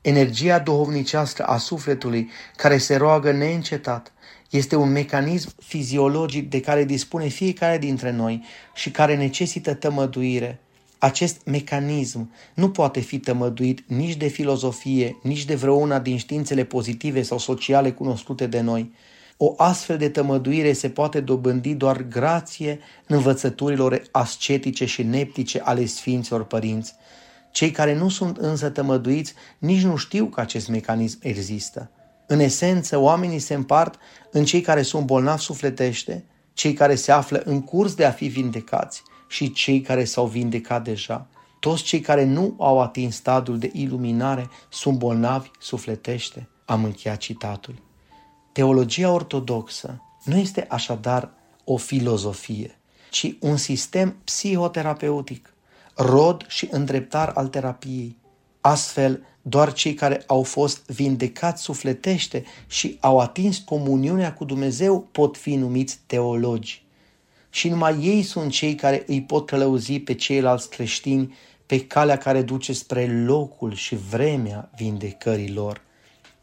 Energia 0.00 0.58
duhovnicească 0.58 1.44
a 1.44 1.56
sufletului, 1.56 2.30
care 2.56 2.78
se 2.78 2.96
roagă 2.96 3.32
neîncetat, 3.32 4.12
este 4.50 4.76
un 4.76 4.92
mecanism 4.92 5.50
fiziologic 5.62 6.50
de 6.50 6.60
care 6.60 6.84
dispune 6.84 7.26
fiecare 7.26 7.78
dintre 7.78 8.10
noi 8.10 8.44
și 8.74 8.90
care 8.90 9.16
necesită 9.16 9.74
tămăduire. 9.74 10.60
Acest 10.98 11.40
mecanism 11.44 12.32
nu 12.54 12.70
poate 12.70 13.00
fi 13.00 13.18
tămăduit 13.18 13.84
nici 13.86 14.14
de 14.14 14.26
filozofie, 14.26 15.16
nici 15.22 15.44
de 15.44 15.54
vreuna 15.54 15.98
din 15.98 16.16
științele 16.16 16.64
pozitive 16.64 17.22
sau 17.22 17.38
sociale 17.38 17.92
cunoscute 17.92 18.46
de 18.46 18.60
noi. 18.60 18.92
O 19.36 19.54
astfel 19.56 19.96
de 19.96 20.08
tămăduire 20.08 20.72
se 20.72 20.90
poate 20.90 21.20
dobândi 21.20 21.74
doar 21.74 22.02
grație 22.02 22.78
învățăturilor 23.06 24.02
ascetice 24.10 24.84
și 24.84 25.02
neptice 25.02 25.60
ale 25.60 25.86
Sfinților 25.86 26.44
Părinți. 26.44 26.94
Cei 27.50 27.70
care 27.70 27.94
nu 27.94 28.08
sunt 28.08 28.36
însă 28.36 28.68
tămăduiți 28.68 29.34
nici 29.58 29.82
nu 29.82 29.96
știu 29.96 30.26
că 30.26 30.40
acest 30.40 30.68
mecanism 30.68 31.18
există. 31.22 31.90
În 32.26 32.38
esență, 32.38 32.98
oamenii 32.98 33.38
se 33.38 33.54
împart 33.54 33.98
în 34.30 34.44
cei 34.44 34.60
care 34.60 34.82
sunt 34.82 35.06
bolnavi 35.06 35.42
sufletește, 35.42 36.24
cei 36.52 36.72
care 36.72 36.94
se 36.94 37.12
află 37.12 37.42
în 37.44 37.62
curs 37.62 37.94
de 37.94 38.04
a 38.04 38.10
fi 38.10 38.26
vindecați 38.26 39.02
și 39.28 39.52
cei 39.52 39.80
care 39.80 40.04
s-au 40.04 40.26
vindecat 40.26 40.84
deja. 40.84 41.28
Toți 41.60 41.82
cei 41.82 42.00
care 42.00 42.24
nu 42.24 42.54
au 42.58 42.80
atins 42.80 43.14
stadiul 43.14 43.58
de 43.58 43.70
iluminare 43.72 44.48
sunt 44.68 44.98
bolnavi 44.98 45.50
sufletește. 45.58 46.48
Am 46.64 46.84
încheiat 46.84 47.18
citatul. 47.18 47.85
Teologia 48.56 49.12
ortodoxă 49.12 50.02
nu 50.24 50.36
este 50.36 50.66
așadar 50.68 51.30
o 51.64 51.76
filozofie, 51.76 52.78
ci 53.10 53.34
un 53.40 53.56
sistem 53.56 54.16
psihoterapeutic, 54.24 55.54
rod 55.94 56.44
și 56.48 56.68
îndreptar 56.70 57.28
al 57.34 57.48
terapiei. 57.48 58.16
Astfel, 58.60 59.26
doar 59.42 59.72
cei 59.72 59.94
care 59.94 60.22
au 60.26 60.42
fost 60.42 60.90
vindecați 60.90 61.62
sufletește 61.62 62.44
și 62.66 62.96
au 63.00 63.18
atins 63.18 63.58
comuniunea 63.58 64.34
cu 64.34 64.44
Dumnezeu 64.44 65.08
pot 65.12 65.36
fi 65.36 65.54
numiți 65.54 65.98
teologi. 66.06 66.84
Și 67.50 67.68
numai 67.68 67.98
ei 68.00 68.22
sunt 68.22 68.50
cei 68.50 68.74
care 68.74 69.04
îi 69.06 69.22
pot 69.22 69.46
călăuzi 69.46 69.98
pe 70.00 70.14
ceilalți 70.14 70.70
creștini 70.70 71.34
pe 71.66 71.86
calea 71.86 72.18
care 72.18 72.42
duce 72.42 72.72
spre 72.72 73.24
locul 73.24 73.74
și 73.74 73.96
vremea 73.96 74.70
vindecării 74.76 75.52
lor. 75.52 75.84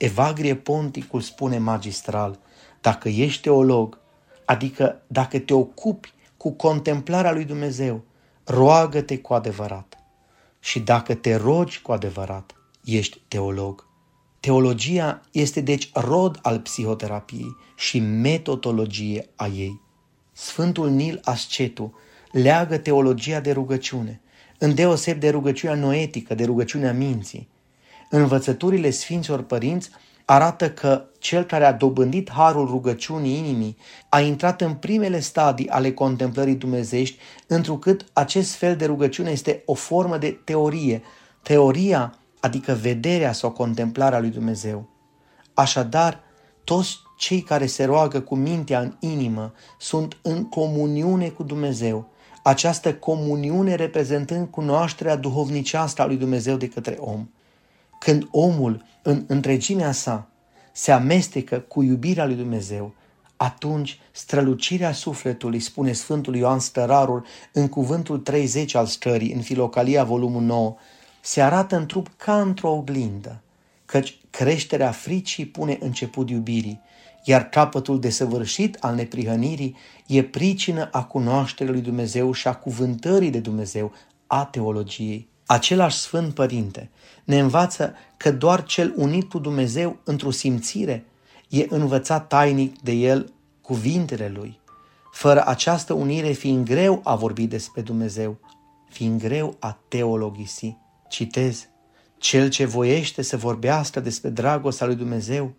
Evagrie 0.03 0.55
Ponticul 0.55 1.21
spune 1.21 1.57
magistral, 1.57 2.39
dacă 2.81 3.09
ești 3.09 3.41
teolog, 3.41 3.99
adică 4.45 5.01
dacă 5.07 5.39
te 5.39 5.53
ocupi 5.53 6.13
cu 6.37 6.51
contemplarea 6.51 7.31
lui 7.31 7.45
Dumnezeu, 7.45 8.03
roagă-te 8.43 9.17
cu 9.17 9.33
adevărat. 9.33 9.97
Și 10.59 10.79
dacă 10.79 11.13
te 11.13 11.35
rogi 11.35 11.81
cu 11.81 11.91
adevărat, 11.91 12.55
ești 12.83 13.21
teolog. 13.27 13.87
Teologia 14.39 15.21
este 15.31 15.61
deci 15.61 15.89
rod 15.93 16.39
al 16.41 16.59
psihoterapiei 16.59 17.55
și 17.75 17.99
metodologie 17.99 19.29
a 19.35 19.47
ei. 19.47 19.81
Sfântul 20.31 20.89
Nil 20.89 21.19
Ascetu 21.23 21.93
leagă 22.31 22.77
teologia 22.77 23.39
de 23.39 23.51
rugăciune, 23.51 24.21
îndeoseb 24.57 25.19
de 25.19 25.29
rugăciunea 25.29 25.75
noetică, 25.75 26.35
de 26.35 26.45
rugăciunea 26.45 26.93
minții. 26.93 27.51
Învățăturile 28.15 28.89
Sfinților 28.89 29.41
Părinți 29.43 29.89
arată 30.25 30.71
că 30.71 31.05
cel 31.19 31.43
care 31.43 31.65
a 31.65 31.71
dobândit 31.71 32.31
harul 32.31 32.67
rugăciunii 32.67 33.37
inimii 33.37 33.77
a 34.09 34.19
intrat 34.19 34.61
în 34.61 34.73
primele 34.73 35.19
stadii 35.19 35.69
ale 35.69 35.91
contemplării 35.91 36.55
dumnezești, 36.55 37.17
întrucât 37.47 38.05
acest 38.13 38.53
fel 38.55 38.75
de 38.75 38.85
rugăciune 38.85 39.31
este 39.31 39.61
o 39.65 39.73
formă 39.73 40.17
de 40.17 40.39
teorie, 40.43 41.01
teoria 41.43 42.17
adică 42.39 42.73
vederea 42.73 43.31
sau 43.31 43.51
contemplarea 43.51 44.19
lui 44.19 44.29
Dumnezeu. 44.29 44.89
Așadar, 45.53 46.23
toți 46.63 46.97
cei 47.17 47.41
care 47.41 47.65
se 47.65 47.83
roagă 47.83 48.19
cu 48.19 48.35
mintea 48.35 48.79
în 48.79 48.95
inimă 48.99 49.53
sunt 49.79 50.17
în 50.21 50.49
comuniune 50.49 51.29
cu 51.29 51.43
Dumnezeu, 51.43 52.09
această 52.43 52.93
comuniune 52.93 53.75
reprezentând 53.75 54.47
cunoașterea 54.47 55.15
duhovnicească 55.15 56.01
a 56.01 56.05
lui 56.05 56.17
Dumnezeu 56.17 56.55
de 56.55 56.67
către 56.67 56.97
om. 56.99 57.27
Când 58.03 58.27
omul, 58.31 58.85
în 59.01 59.23
întregimea 59.27 59.91
sa, 59.91 60.27
se 60.71 60.91
amestecă 60.91 61.59
cu 61.59 61.83
iubirea 61.83 62.25
lui 62.25 62.35
Dumnezeu, 62.35 62.93
atunci 63.37 63.99
strălucirea 64.11 64.91
sufletului, 64.91 65.59
spune 65.59 65.91
Sfântul 65.91 66.35
Ioan 66.35 66.59
Stărarul 66.59 67.25
în 67.53 67.67
cuvântul 67.67 68.19
30 68.19 68.75
al 68.75 68.85
stării, 68.85 69.33
în 69.33 69.41
Filocalia, 69.41 70.03
volumul 70.03 70.41
9, 70.41 70.75
se 71.21 71.41
arată 71.41 71.75
în 71.75 71.85
trup 71.85 72.07
ca 72.17 72.41
într-o 72.41 72.71
oglindă, 72.71 73.41
căci 73.85 74.17
creșterea 74.29 74.91
fricii 74.91 75.45
pune 75.45 75.77
început 75.81 76.29
iubirii, 76.29 76.81
iar 77.23 77.49
capătul 77.49 77.99
desăvârșit 77.99 78.77
al 78.79 78.95
neprihănirii 78.95 79.75
e 80.07 80.23
pricină 80.23 80.89
a 80.91 81.03
cunoașterii 81.03 81.73
lui 81.73 81.81
Dumnezeu 81.81 82.31
și 82.31 82.47
a 82.47 82.53
cuvântării 82.53 83.29
de 83.29 83.39
Dumnezeu, 83.39 83.91
a 84.27 84.45
teologiei. 84.45 85.31
Același 85.45 85.97
Sfânt 85.97 86.33
Părinte 86.33 86.89
ne 87.23 87.39
învață 87.39 87.93
că 88.17 88.31
doar 88.31 88.63
cel 88.63 88.93
unit 88.95 89.29
cu 89.29 89.39
Dumnezeu 89.39 89.97
într-o 90.03 90.31
simțire 90.31 91.05
e 91.49 91.65
învățat 91.69 92.27
tainic 92.27 92.81
de 92.81 92.91
el 92.91 93.33
cuvintele 93.61 94.31
lui. 94.35 94.59
Fără 95.11 95.45
această 95.47 95.93
unire 95.93 96.31
fiind 96.31 96.65
greu 96.65 97.01
a 97.03 97.15
vorbi 97.15 97.47
despre 97.47 97.81
Dumnezeu, 97.81 98.37
fiind 98.89 99.21
greu 99.21 99.55
a 99.59 99.79
teologisi. 99.87 100.77
Citez, 101.09 101.67
cel 102.17 102.49
ce 102.49 102.65
voiește 102.65 103.21
să 103.21 103.37
vorbească 103.37 103.99
despre 103.99 104.29
dragostea 104.29 104.85
lui 104.85 104.95
Dumnezeu, 104.95 105.53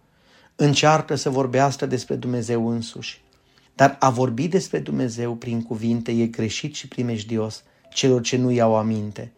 încearcă 0.56 1.14
să 1.14 1.30
vorbească 1.30 1.86
despre 1.86 2.14
Dumnezeu 2.14 2.68
însuși. 2.68 3.22
Dar 3.74 3.96
a 4.00 4.10
vorbi 4.10 4.48
despre 4.48 4.78
Dumnezeu 4.78 5.34
prin 5.34 5.62
cuvinte 5.62 6.12
e 6.12 6.26
greșit 6.26 6.74
și 6.74 6.88
primejdios 6.88 7.62
celor 7.92 8.20
ce 8.20 8.36
nu 8.36 8.50
iau 8.50 8.76
aminte. 8.76 9.32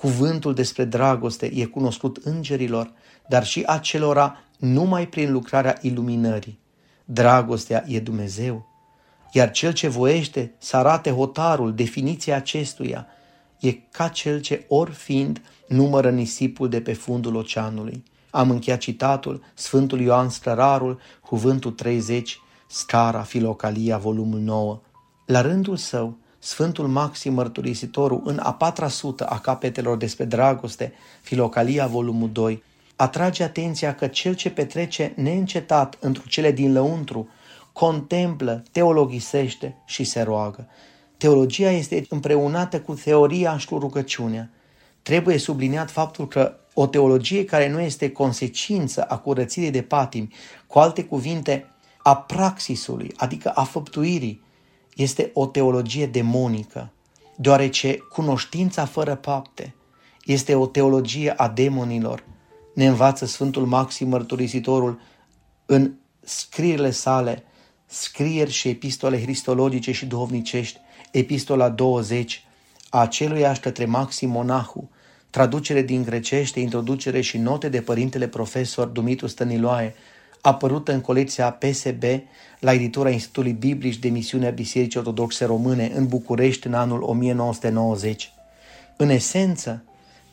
Cuvântul 0.00 0.54
despre 0.54 0.84
dragoste 0.84 1.50
e 1.54 1.64
cunoscut 1.64 2.16
îngerilor, 2.16 2.92
dar 3.28 3.44
și 3.44 3.62
acelora 3.66 4.38
numai 4.58 5.08
prin 5.08 5.32
lucrarea 5.32 5.78
iluminării. 5.80 6.58
Dragostea 7.04 7.84
e 7.86 8.00
Dumnezeu, 8.00 8.68
iar 9.32 9.50
cel 9.50 9.72
ce 9.72 9.88
voiește 9.88 10.54
să 10.58 10.76
arate 10.76 11.10
hotarul, 11.10 11.74
definiția 11.74 12.36
acestuia, 12.36 13.06
e 13.58 13.72
ca 13.72 14.08
cel 14.08 14.40
ce 14.40 14.64
ori 14.68 14.90
fiind 14.90 15.42
numără 15.68 16.10
nisipul 16.10 16.68
de 16.68 16.80
pe 16.80 16.92
fundul 16.92 17.36
oceanului. 17.36 18.04
Am 18.30 18.50
încheiat 18.50 18.78
citatul 18.78 19.42
Sfântul 19.54 20.00
Ioan 20.00 20.28
Scărarul, 20.28 21.00
cuvântul 21.20 21.70
30, 21.70 22.40
Scara, 22.68 23.22
Filocalia, 23.22 23.98
volumul 23.98 24.38
9. 24.38 24.80
La 25.26 25.40
rândul 25.40 25.76
său, 25.76 26.16
Sfântul 26.42 26.88
Maxim 26.88 27.32
Mărturisitorul, 27.32 28.20
în 28.24 28.38
a 28.42 28.52
patra 28.52 28.88
sută 28.88 29.26
a 29.26 29.38
capetelor 29.38 29.96
despre 29.96 30.24
dragoste, 30.24 30.92
Filocalia, 31.20 31.86
volumul 31.86 32.30
2, 32.32 32.62
atrage 32.96 33.42
atenția 33.42 33.94
că 33.94 34.06
cel 34.06 34.34
ce 34.34 34.50
petrece 34.50 35.12
neîncetat 35.16 35.96
într 36.00 36.20
cele 36.28 36.52
din 36.52 36.72
lăuntru, 36.72 37.28
contemplă, 37.72 38.62
teologisește 38.72 39.76
și 39.84 40.04
se 40.04 40.22
roagă. 40.22 40.68
Teologia 41.16 41.70
este 41.70 42.06
împreunată 42.08 42.80
cu 42.80 42.94
teoria 42.94 43.58
și 43.58 43.66
cu 43.66 43.78
rugăciunea. 43.78 44.50
Trebuie 45.02 45.38
subliniat 45.38 45.90
faptul 45.90 46.28
că 46.28 46.54
o 46.74 46.86
teologie 46.86 47.44
care 47.44 47.68
nu 47.68 47.80
este 47.80 48.10
consecință 48.10 49.02
a 49.02 49.18
curățirii 49.18 49.70
de 49.70 49.82
patimi, 49.82 50.34
cu 50.66 50.78
alte 50.78 51.04
cuvinte, 51.04 51.66
a 52.02 52.16
praxisului, 52.16 53.12
adică 53.16 53.48
a 53.48 53.64
făptuirii, 53.64 54.42
este 55.02 55.30
o 55.34 55.46
teologie 55.46 56.06
demonică, 56.06 56.92
deoarece 57.36 57.96
cunoștința 57.96 58.84
fără 58.84 59.18
fapte 59.22 59.74
este 60.24 60.54
o 60.54 60.66
teologie 60.66 61.30
a 61.30 61.48
demonilor. 61.48 62.24
Ne 62.74 62.86
învață 62.86 63.26
Sfântul 63.26 63.66
Maxim 63.66 64.08
Mărturisitorul 64.08 65.00
în 65.66 65.92
scrierile 66.20 66.90
sale, 66.90 67.44
scrieri 67.86 68.50
și 68.50 68.68
epistole 68.68 69.20
cristologice 69.20 69.92
și 69.92 70.06
duhovnicești, 70.06 70.78
epistola 71.12 71.68
20, 71.68 72.44
a 72.90 73.00
aceluiași 73.00 73.60
către 73.60 73.84
Maxim 73.84 74.30
Monahu, 74.30 74.90
traducere 75.30 75.82
din 75.82 76.02
grecește, 76.02 76.60
introducere 76.60 77.20
și 77.20 77.38
note 77.38 77.68
de 77.68 77.80
părintele 77.80 78.28
profesor 78.28 78.86
Dumitru 78.86 79.26
Stăniloae, 79.26 79.94
apărută 80.40 80.92
în 80.92 81.00
colecția 81.00 81.50
PSB 81.50 82.02
la 82.58 82.72
editura 82.72 83.10
Institutului 83.10 83.52
Biblic 83.52 84.00
de 84.00 84.08
Misiunea 84.08 84.50
Bisericii 84.50 84.98
Ortodoxe 84.98 85.44
Române 85.44 85.92
în 85.94 86.06
București 86.06 86.66
în 86.66 86.74
anul 86.74 87.02
1990. 87.02 88.32
În 88.96 89.08
esență, 89.08 89.84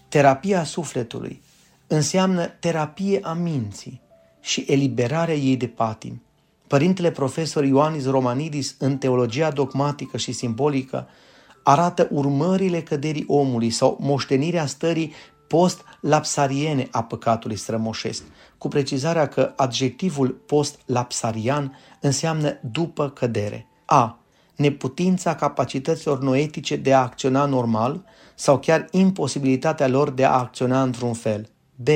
terapia 0.09 0.63
sufletului 0.63 1.41
înseamnă 1.87 2.45
terapie 2.45 3.19
a 3.23 3.33
minții 3.33 4.01
și 4.41 4.65
eliberarea 4.67 5.35
ei 5.35 5.57
de 5.57 5.67
patim. 5.67 6.21
Părintele 6.67 7.11
profesor 7.11 7.63
Ioanis 7.63 8.05
Romanidis, 8.05 8.75
în 8.79 8.97
teologia 8.97 9.51
dogmatică 9.51 10.17
și 10.17 10.31
simbolică, 10.31 11.07
arată 11.63 12.07
urmările 12.11 12.81
căderii 12.81 13.23
omului 13.27 13.69
sau 13.69 13.97
moștenirea 14.01 14.65
stării 14.65 15.13
post-lapsariene 15.47 16.87
a 16.91 17.03
păcatului 17.03 17.55
strămoșesc, 17.55 18.23
cu 18.57 18.67
precizarea 18.67 19.27
că 19.27 19.53
adjectivul 19.55 20.29
post-lapsarian 20.29 21.77
înseamnă 21.99 22.59
după 22.71 23.09
cădere. 23.09 23.67
A. 23.85 24.19
Neputința 24.55 25.35
capacităților 25.35 26.19
noetice 26.19 26.75
de 26.75 26.93
a 26.93 27.01
acționa 27.01 27.45
normal 27.45 28.03
sau 28.35 28.59
chiar 28.59 28.87
imposibilitatea 28.91 29.87
lor 29.87 30.09
de 30.09 30.25
a 30.25 30.31
acționa 30.31 30.81
într-un 30.81 31.13
fel. 31.13 31.49
B. 31.75 31.87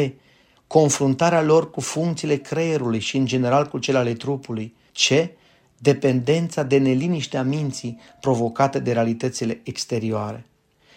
Confruntarea 0.67 1.41
lor 1.41 1.69
cu 1.69 1.79
funcțiile 1.79 2.35
creierului 2.35 2.99
și 2.99 3.17
în 3.17 3.25
general 3.25 3.67
cu 3.67 3.77
cele 3.77 3.97
ale 3.97 4.13
trupului. 4.13 4.75
C 4.93 5.29
dependența 5.77 6.63
de 6.63 6.77
neliniștea 6.77 7.43
minții 7.43 7.99
provocată 8.19 8.79
de 8.79 8.91
realitățile 8.91 9.61
exterioare. 9.63 10.45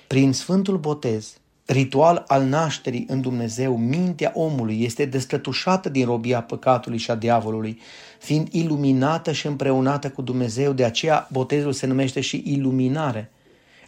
Prin 0.06 0.32
Sfântul 0.32 0.78
Botez, 0.78 1.36
ritual 1.66 2.24
al 2.26 2.44
nașterii 2.44 3.06
în 3.08 3.20
Dumnezeu, 3.20 3.76
mintea 3.76 4.32
omului 4.34 4.82
este 4.82 5.04
descătușată 5.04 5.88
din 5.88 6.04
robia 6.06 6.42
păcatului 6.42 6.98
și 6.98 7.10
a 7.10 7.14
diavolului, 7.14 7.80
fiind 8.18 8.48
iluminată 8.52 9.32
și 9.32 9.46
împreunată 9.46 10.10
cu 10.10 10.22
Dumnezeu, 10.22 10.72
de 10.72 10.84
aceea 10.84 11.28
botezul 11.32 11.72
se 11.72 11.86
numește 11.86 12.20
și 12.20 12.42
iluminare. 12.46 13.30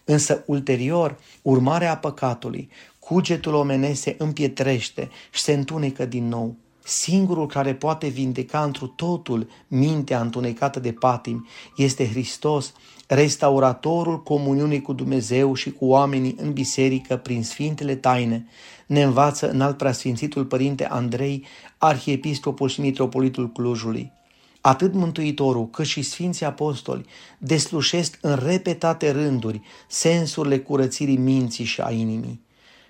Însă 0.04 0.42
ulterior, 0.46 1.18
urmarea 1.42 1.96
păcatului, 1.96 2.68
cugetul 2.98 3.54
omenesc 3.54 4.00
se 4.00 4.14
împietrește 4.18 5.10
și 5.32 5.40
se 5.40 5.52
întunecă 5.52 6.04
din 6.04 6.28
nou. 6.28 6.56
Singurul 6.88 7.46
care 7.46 7.75
poate 7.75 8.07
vindeca 8.07 8.62
întru 8.64 8.87
totul 8.87 9.49
mintea 9.68 10.20
întunecată 10.20 10.81
de 10.81 10.92
patim 10.92 11.46
este 11.77 12.09
Hristos, 12.09 12.72
restauratorul 13.07 14.22
comuniunii 14.22 14.83
cu 14.83 14.92
Dumnezeu 14.92 15.55
și 15.55 15.70
cu 15.70 15.87
oamenii 15.87 16.37
în 16.38 16.53
biserică 16.53 17.16
prin 17.16 17.42
sfintele 17.42 17.94
taine, 17.94 18.46
ne 18.87 19.03
învață 19.03 19.51
în 19.51 19.61
alt 19.61 19.77
preasfințitul 19.77 20.44
părinte 20.44 20.87
Andrei, 20.87 21.44
arhiepiscopul 21.79 22.68
și 22.68 22.81
mitropolitul 22.81 23.53
Clujului. 23.53 24.12
Atât 24.61 24.92
Mântuitorul 24.94 25.70
cât 25.70 25.87
și 25.87 26.03
Sfinții 26.03 26.46
Apostoli 26.46 27.05
deslușesc 27.38 28.18
în 28.20 28.40
repetate 28.44 29.11
rânduri 29.11 29.61
sensurile 29.88 30.59
curățirii 30.59 31.16
minții 31.16 31.64
și 31.64 31.81
a 31.81 31.90
inimii 31.90 32.44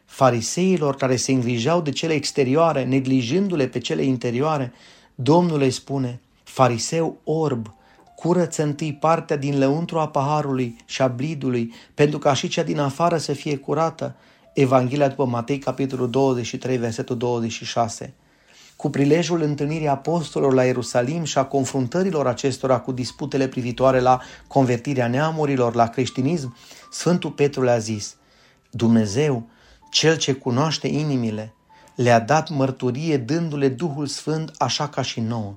fariseilor 0.06 0.96
care 0.96 1.16
se 1.16 1.32
îngrijau 1.32 1.80
de 1.80 1.90
cele 1.90 2.12
exterioare, 2.12 2.84
neglijându-le 2.84 3.66
pe 3.66 3.78
cele 3.78 4.02
interioare, 4.02 4.72
Domnul 5.18 5.60
îi 5.60 5.70
spune, 5.70 6.20
fariseu 6.44 7.20
orb, 7.24 7.74
curăță 8.16 8.62
întâi 8.62 8.94
partea 8.94 9.36
din 9.36 9.58
lăuntru 9.58 9.98
a 9.98 10.08
paharului 10.08 10.76
și 10.84 11.02
a 11.02 11.08
blidului, 11.08 11.72
pentru 11.94 12.18
ca 12.18 12.34
și 12.34 12.48
cea 12.48 12.62
din 12.62 12.78
afară 12.78 13.16
să 13.16 13.32
fie 13.32 13.56
curată. 13.56 14.16
Evanghelia 14.54 15.08
după 15.08 15.24
Matei, 15.24 15.58
capitolul 15.58 16.10
23, 16.10 16.76
versetul 16.76 17.16
26. 17.16 18.14
Cu 18.76 18.90
prilejul 18.90 19.42
întâlnirii 19.42 19.88
apostolilor 19.88 20.54
la 20.54 20.64
Ierusalim 20.64 21.24
și 21.24 21.38
a 21.38 21.44
confruntărilor 21.44 22.26
acestora 22.26 22.80
cu 22.80 22.92
disputele 22.92 23.48
privitoare 23.48 24.00
la 24.00 24.20
convertirea 24.46 25.08
neamurilor, 25.08 25.74
la 25.74 25.86
creștinism, 25.88 26.56
Sfântul 26.90 27.30
Petru 27.30 27.62
le-a 27.62 27.78
zis, 27.78 28.16
Dumnezeu 28.70 29.48
cel 29.90 30.16
ce 30.16 30.32
cunoaște 30.32 30.88
inimile 30.88 31.54
le-a 31.94 32.20
dat 32.20 32.50
mărturie 32.50 33.16
dându-le 33.16 33.68
Duhul 33.68 34.06
Sfânt 34.06 34.52
așa 34.58 34.88
ca 34.88 35.02
și 35.02 35.20
nouă 35.20 35.56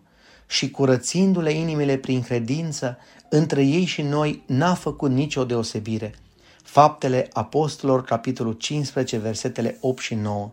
și 0.50 0.72
curățindu-le 0.72 1.52
inimile 1.52 1.98
prin 1.98 2.22
credință, 2.22 2.98
între 3.30 3.64
ei 3.64 3.86
și 3.86 4.02
noi 4.02 4.44
n-a 4.46 4.74
făcut 4.74 5.12
nicio 5.12 5.44
deosebire. 5.44 6.14
Faptele 6.64 7.28
Apostolilor, 7.34 8.04
capitolul 8.04 8.54
15, 8.54 9.18
versetele 9.18 9.78
8 9.80 10.02
și 10.02 10.16
9. 10.16 10.52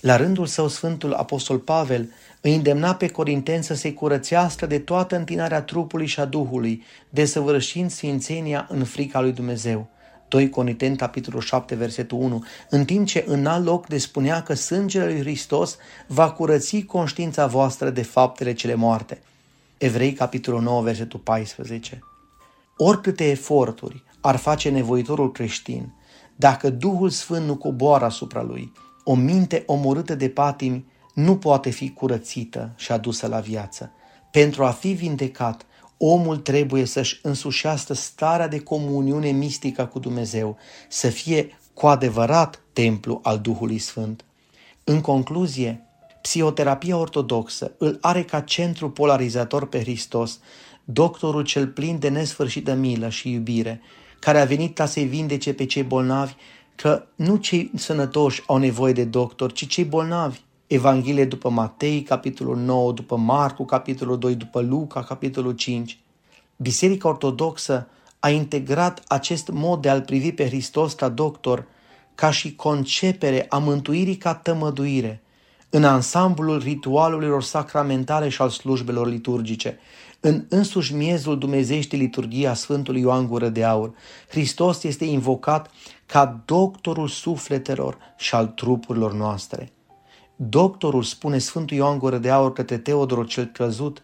La 0.00 0.16
rândul 0.16 0.46
său, 0.46 0.68
Sfântul 0.68 1.12
Apostol 1.12 1.58
Pavel 1.58 2.12
îi 2.40 2.54
îndemna 2.54 2.94
pe 2.94 3.08
Corinteni 3.08 3.64
să 3.64 3.74
se 3.74 3.92
curățească 3.92 4.66
de 4.66 4.78
toată 4.78 5.16
întinarea 5.16 5.62
trupului 5.62 6.06
și 6.06 6.20
a 6.20 6.24
Duhului, 6.24 6.82
desăvârșind 7.10 7.90
sfințenia 7.90 8.66
în 8.70 8.84
frica 8.84 9.20
lui 9.20 9.32
Dumnezeu. 9.32 9.88
2 10.28 10.50
Coniteni, 10.50 10.96
capitolul 10.96 11.40
7, 11.40 11.74
versetul 11.74 12.18
1, 12.18 12.44
în 12.70 12.84
timp 12.84 13.06
ce 13.06 13.24
în 13.26 13.46
alt 13.46 13.64
loc 13.64 13.86
de 13.86 13.98
spunea 13.98 14.42
că 14.42 14.54
sângele 14.54 15.04
lui 15.04 15.18
Hristos 15.18 15.76
va 16.06 16.30
curăți 16.30 16.80
conștiința 16.80 17.46
voastră 17.46 17.90
de 17.90 18.02
faptele 18.02 18.52
cele 18.52 18.74
moarte. 18.74 19.22
Evrei, 19.78 20.12
capitolul 20.12 20.62
9, 20.62 20.82
versetul 20.82 21.20
14. 21.20 21.98
Oricâte 22.76 23.30
eforturi 23.30 24.04
ar 24.20 24.36
face 24.36 24.70
nevoitorul 24.70 25.32
creștin, 25.32 25.92
dacă 26.36 26.70
Duhul 26.70 27.10
Sfânt 27.10 27.46
nu 27.46 27.56
coboară 27.56 28.04
asupra 28.04 28.42
lui, 28.42 28.72
o 29.04 29.14
minte 29.14 29.62
omorâtă 29.66 30.14
de 30.14 30.28
patimi 30.28 30.84
nu 31.14 31.36
poate 31.36 31.70
fi 31.70 31.90
curățită 31.90 32.72
și 32.76 32.92
adusă 32.92 33.26
la 33.26 33.40
viață. 33.40 33.92
Pentru 34.30 34.64
a 34.64 34.70
fi 34.70 34.92
vindecat, 34.92 35.66
Omul 35.98 36.36
trebuie 36.36 36.84
să-și 36.84 37.18
însușească 37.22 37.94
starea 37.94 38.48
de 38.48 38.58
comuniune 38.58 39.30
mistică 39.30 39.86
cu 39.86 39.98
Dumnezeu, 39.98 40.56
să 40.88 41.08
fie 41.08 41.58
cu 41.74 41.86
adevărat 41.86 42.62
templu 42.72 43.20
al 43.22 43.38
Duhului 43.38 43.78
Sfânt. 43.78 44.24
În 44.84 45.00
concluzie, 45.00 45.86
psihoterapia 46.22 46.96
ortodoxă 46.96 47.72
îl 47.78 47.98
are 48.00 48.24
ca 48.24 48.40
centru 48.40 48.90
polarizator 48.90 49.68
pe 49.68 49.80
Hristos, 49.80 50.40
doctorul 50.84 51.42
cel 51.42 51.66
plin 51.66 51.98
de 51.98 52.08
nesfârșită 52.08 52.74
milă 52.74 53.08
și 53.08 53.32
iubire, 53.32 53.80
care 54.18 54.40
a 54.40 54.44
venit 54.44 54.74
ca 54.74 54.86
să-i 54.86 55.04
vindece 55.04 55.54
pe 55.54 55.66
cei 55.66 55.82
bolnavi, 55.82 56.34
că 56.74 57.06
nu 57.14 57.36
cei 57.36 57.70
sănătoși 57.74 58.42
au 58.46 58.56
nevoie 58.56 58.92
de 58.92 59.04
doctor, 59.04 59.52
ci 59.52 59.66
cei 59.66 59.84
bolnavi. 59.84 60.40
Evanghelie 60.66 61.24
după 61.24 61.48
Matei, 61.48 62.02
capitolul 62.02 62.56
9, 62.56 62.92
după 62.92 63.16
Marcu, 63.16 63.64
capitolul 63.64 64.18
2, 64.18 64.34
după 64.34 64.60
Luca, 64.60 65.02
capitolul 65.02 65.52
5. 65.52 65.98
Biserica 66.56 67.08
Ortodoxă 67.08 67.88
a 68.20 68.28
integrat 68.28 69.02
acest 69.06 69.48
mod 69.48 69.80
de 69.80 69.88
a-L 69.88 70.02
privi 70.02 70.32
pe 70.32 70.46
Hristos 70.46 70.92
ca 70.92 71.08
doctor 71.08 71.66
ca 72.14 72.30
și 72.30 72.54
concepere 72.54 73.46
a 73.48 73.58
mântuirii 73.58 74.16
ca 74.16 74.34
tămăduire 74.34 75.22
în 75.70 75.84
ansamblul 75.84 76.58
ritualurilor 76.58 77.42
sacramentale 77.42 78.28
și 78.28 78.42
al 78.42 78.48
slujbelor 78.48 79.08
liturgice, 79.08 79.78
în 80.20 80.44
însuși 80.48 80.94
miezul 80.94 81.38
dumnezeieștii 81.38 81.98
liturghia 81.98 82.54
Sfântului 82.54 83.00
Ioan 83.00 83.26
Gură 83.26 83.48
de 83.48 83.64
Aur, 83.64 83.94
Hristos 84.28 84.82
este 84.82 85.04
invocat 85.04 85.70
ca 86.06 86.42
doctorul 86.44 87.08
sufletelor 87.08 87.98
și 88.16 88.34
al 88.34 88.46
trupurilor 88.46 89.12
noastre. 89.12 89.70
Doctorul, 90.38 91.02
spune 91.02 91.38
Sfântul 91.38 91.76
Ioan 91.76 91.98
Gură 91.98 92.18
de 92.18 92.30
Aur 92.30 92.52
către 92.52 92.78
Teodor 92.78 93.26
cel 93.26 93.44
căzut, 93.44 94.02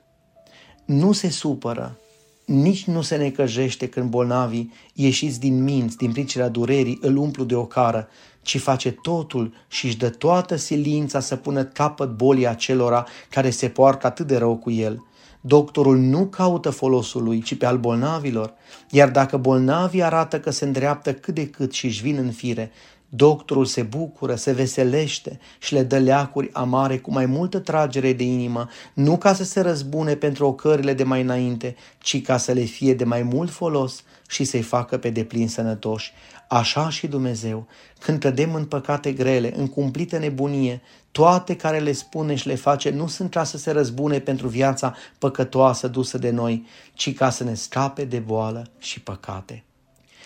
nu 0.85 1.13
se 1.13 1.29
supără, 1.29 1.99
nici 2.45 2.85
nu 2.85 3.03
se 3.03 3.17
necăjește 3.17 3.89
când 3.89 4.11
bolnavii, 4.11 4.73
ieșiți 4.95 5.41
din 5.41 5.63
minți, 5.63 5.97
din 5.97 6.13
pricina 6.13 6.49
durerii, 6.49 6.99
îl 7.01 7.17
umplu 7.17 7.45
de 7.45 7.55
ocară, 7.55 8.09
ci 8.43 8.59
face 8.59 8.91
totul 8.91 9.55
și 9.69 9.87
își 9.87 9.97
dă 9.97 10.09
toată 10.09 10.57
silința 10.57 11.21
să 11.21 11.37
pună 11.37 11.65
capăt 11.65 12.17
bolii 12.17 12.47
acelora 12.47 13.07
care 13.31 13.51
se 13.51 13.69
poartă 13.69 14.07
atât 14.07 14.27
de 14.27 14.37
rău 14.37 14.57
cu 14.57 14.71
el. 14.71 15.07
Doctorul 15.41 15.99
nu 15.99 16.27
caută 16.27 16.71
folosul 16.71 17.23
lui, 17.23 17.43
ci 17.43 17.55
pe 17.55 17.67
al 17.67 17.79
bolnavilor, 17.79 18.55
iar 18.91 19.11
dacă 19.11 19.37
bolnavii 19.37 20.03
arată 20.03 20.41
că 20.41 20.51
se 20.51 20.65
îndreaptă 20.65 21.15
cât 21.15 21.35
de 21.35 21.49
cât 21.49 21.73
și 21.73 21.87
își 21.87 22.03
vin 22.03 22.17
în 22.17 22.31
fire, 22.31 22.71
Doctorul 23.15 23.65
se 23.65 23.83
bucură, 23.83 24.35
se 24.35 24.53
veselește 24.53 25.39
și 25.59 25.73
le 25.73 25.83
dă 25.83 25.99
leacuri 25.99 26.51
amare 26.53 26.99
cu 26.99 27.11
mai 27.11 27.27
multă 27.27 27.59
tragere 27.59 28.13
de 28.13 28.25
inimă, 28.25 28.69
nu 28.95 29.19
ca 29.19 29.35
să 29.35 29.45
se 29.45 29.61
răzbune 29.61 30.15
pentru 30.15 30.47
ocările 30.47 30.95
de 30.95 31.03
mai 31.03 31.21
înainte, 31.21 31.77
ci 31.99 32.23
ca 32.23 32.37
să 32.37 32.53
le 32.53 32.63
fie 32.63 32.95
de 32.95 33.05
mai 33.05 33.23
mult 33.23 33.51
folos 33.51 34.03
și 34.29 34.45
să-i 34.45 34.63
facă 34.63 34.99
pe 34.99 35.11
deplin 35.11 35.49
sănătoși. 35.49 36.13
Așa 36.49 36.89
și 36.89 37.07
Dumnezeu, 37.07 37.67
când 37.99 38.19
cădem 38.19 38.55
în 38.55 38.65
păcate 38.65 39.13
grele, 39.13 39.53
în 39.57 39.69
cumplită 39.69 40.19
nebunie, 40.19 40.83
toate 41.11 41.57
care 41.57 41.79
le 41.79 41.93
spune 41.93 42.35
și 42.35 42.47
le 42.47 42.55
face 42.55 42.91
nu 42.91 43.07
sunt 43.07 43.31
ca 43.31 43.45
să 43.45 43.59
se 43.59 43.71
răzbune 43.71 44.19
pentru 44.19 44.49
viața 44.49 44.95
păcătoasă 45.19 45.89
dusă 45.89 46.19
de 46.19 46.31
noi, 46.31 46.67
ci 46.95 47.15
ca 47.15 47.31
să 47.31 47.45
ne 47.45 47.55
scape 47.55 48.05
de 48.05 48.19
boală 48.19 48.67
și 48.79 49.01
păcate. 49.01 49.65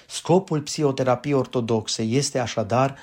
Scopul 0.06 0.60
psihoterapiei 0.60 1.34
ortodoxe 1.34 2.02
este 2.02 2.38
așadar 2.38 2.96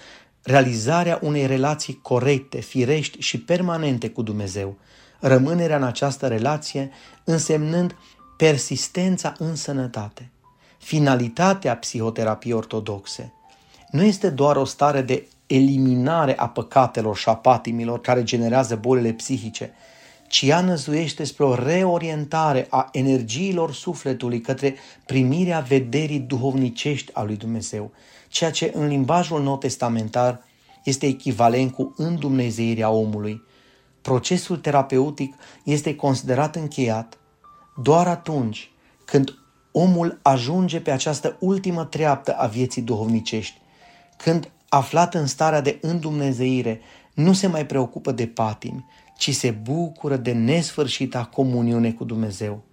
realizarea 0.43 1.19
unei 1.21 1.45
relații 1.45 1.99
corecte, 2.01 2.59
firești 2.59 3.19
și 3.19 3.41
permanente 3.41 4.09
cu 4.09 4.21
Dumnezeu, 4.21 4.77
rămânerea 5.19 5.75
în 5.75 5.83
această 5.83 6.27
relație 6.27 6.91
însemnând 7.23 7.95
persistența 8.37 9.33
în 9.37 9.55
sănătate. 9.55 10.31
Finalitatea 10.77 11.77
psihoterapiei 11.77 12.53
ortodoxe 12.53 13.33
nu 13.91 14.03
este 14.03 14.29
doar 14.29 14.55
o 14.55 14.65
stare 14.65 15.01
de 15.01 15.27
eliminare 15.47 16.37
a 16.37 16.47
păcatelor 16.47 17.17
și 17.17 17.29
a 17.29 17.35
patimilor 17.35 18.01
care 18.01 18.23
generează 18.23 18.75
bolile 18.75 19.11
psihice, 19.11 19.73
ci 20.33 20.41
ea 20.41 20.61
năzuiește 20.61 21.23
spre 21.23 21.43
o 21.43 21.55
reorientare 21.55 22.67
a 22.69 22.89
energiilor 22.91 23.73
sufletului 23.73 24.41
către 24.41 24.75
primirea 25.05 25.59
vederii 25.59 26.19
duhovnicești 26.19 27.11
a 27.13 27.23
lui 27.23 27.35
Dumnezeu, 27.35 27.91
ceea 28.27 28.51
ce 28.51 28.71
în 28.75 28.87
limbajul 28.87 29.43
nou 29.43 29.57
testamentar 29.57 30.43
este 30.83 31.05
echivalent 31.05 31.71
cu 31.73 31.93
îndumnezeirea 31.97 32.89
omului. 32.89 33.41
Procesul 34.01 34.57
terapeutic 34.57 35.35
este 35.63 35.95
considerat 35.95 36.55
încheiat 36.55 37.17
doar 37.81 38.07
atunci 38.07 38.71
când 39.05 39.37
omul 39.71 40.19
ajunge 40.21 40.79
pe 40.79 40.91
această 40.91 41.37
ultimă 41.39 41.85
treaptă 41.85 42.35
a 42.37 42.47
vieții 42.47 42.81
duhovnicești, 42.81 43.57
când, 44.17 44.51
aflat 44.69 45.13
în 45.13 45.27
starea 45.27 45.61
de 45.61 45.77
îndumnezeire, 45.81 46.81
nu 47.13 47.33
se 47.33 47.47
mai 47.47 47.65
preocupă 47.65 48.11
de 48.11 48.27
patimi, 48.27 48.85
ci 49.17 49.33
se 49.33 49.51
bucură 49.51 50.17
de 50.17 50.31
nesfârșita 50.31 51.25
comuniune 51.25 51.91
cu 51.91 52.03
Dumnezeu. 52.03 52.63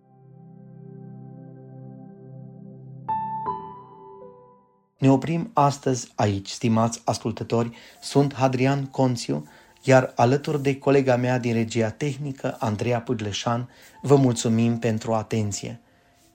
Ne 4.99 5.11
oprim 5.11 5.51
astăzi 5.53 6.13
aici, 6.15 6.49
stimați 6.49 7.03
ascultători. 7.05 7.71
Sunt 8.01 8.35
Hadrian 8.35 8.85
Conțiu, 8.85 9.49
iar 9.83 10.13
alături 10.17 10.63
de 10.63 10.79
colega 10.79 11.17
mea 11.17 11.39
din 11.39 11.53
regia 11.53 11.91
tehnică, 11.91 12.57
Andreea 12.59 13.01
Pudleșan, 13.01 13.69
vă 14.03 14.17
mulțumim 14.17 14.79
pentru 14.79 15.13
atenție. 15.13 15.81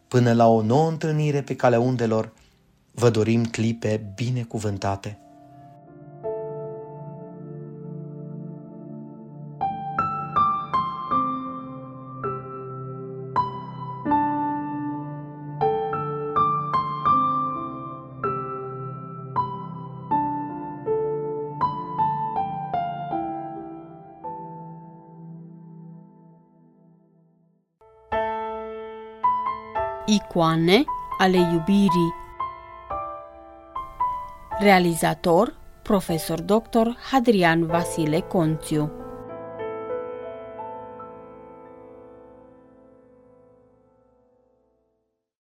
Până 0.08 0.34
la 0.34 0.48
o 0.48 0.62
nouă 0.62 0.90
întâlnire 0.90 1.42
pe 1.42 1.56
calea 1.56 1.80
undelor, 1.80 2.34
vă 2.92 3.10
dorim 3.10 3.46
clipe 3.46 4.14
binecuvântate. 4.16 5.20
Icoane 30.36 30.84
ale 31.18 31.38
iubirii 31.38 32.14
Realizator 34.60 35.54
Profesor 35.82 36.42
Dr. 36.42 36.96
Hadrian 37.12 37.66
Vasile 37.66 38.20
Conțiu 38.20 39.05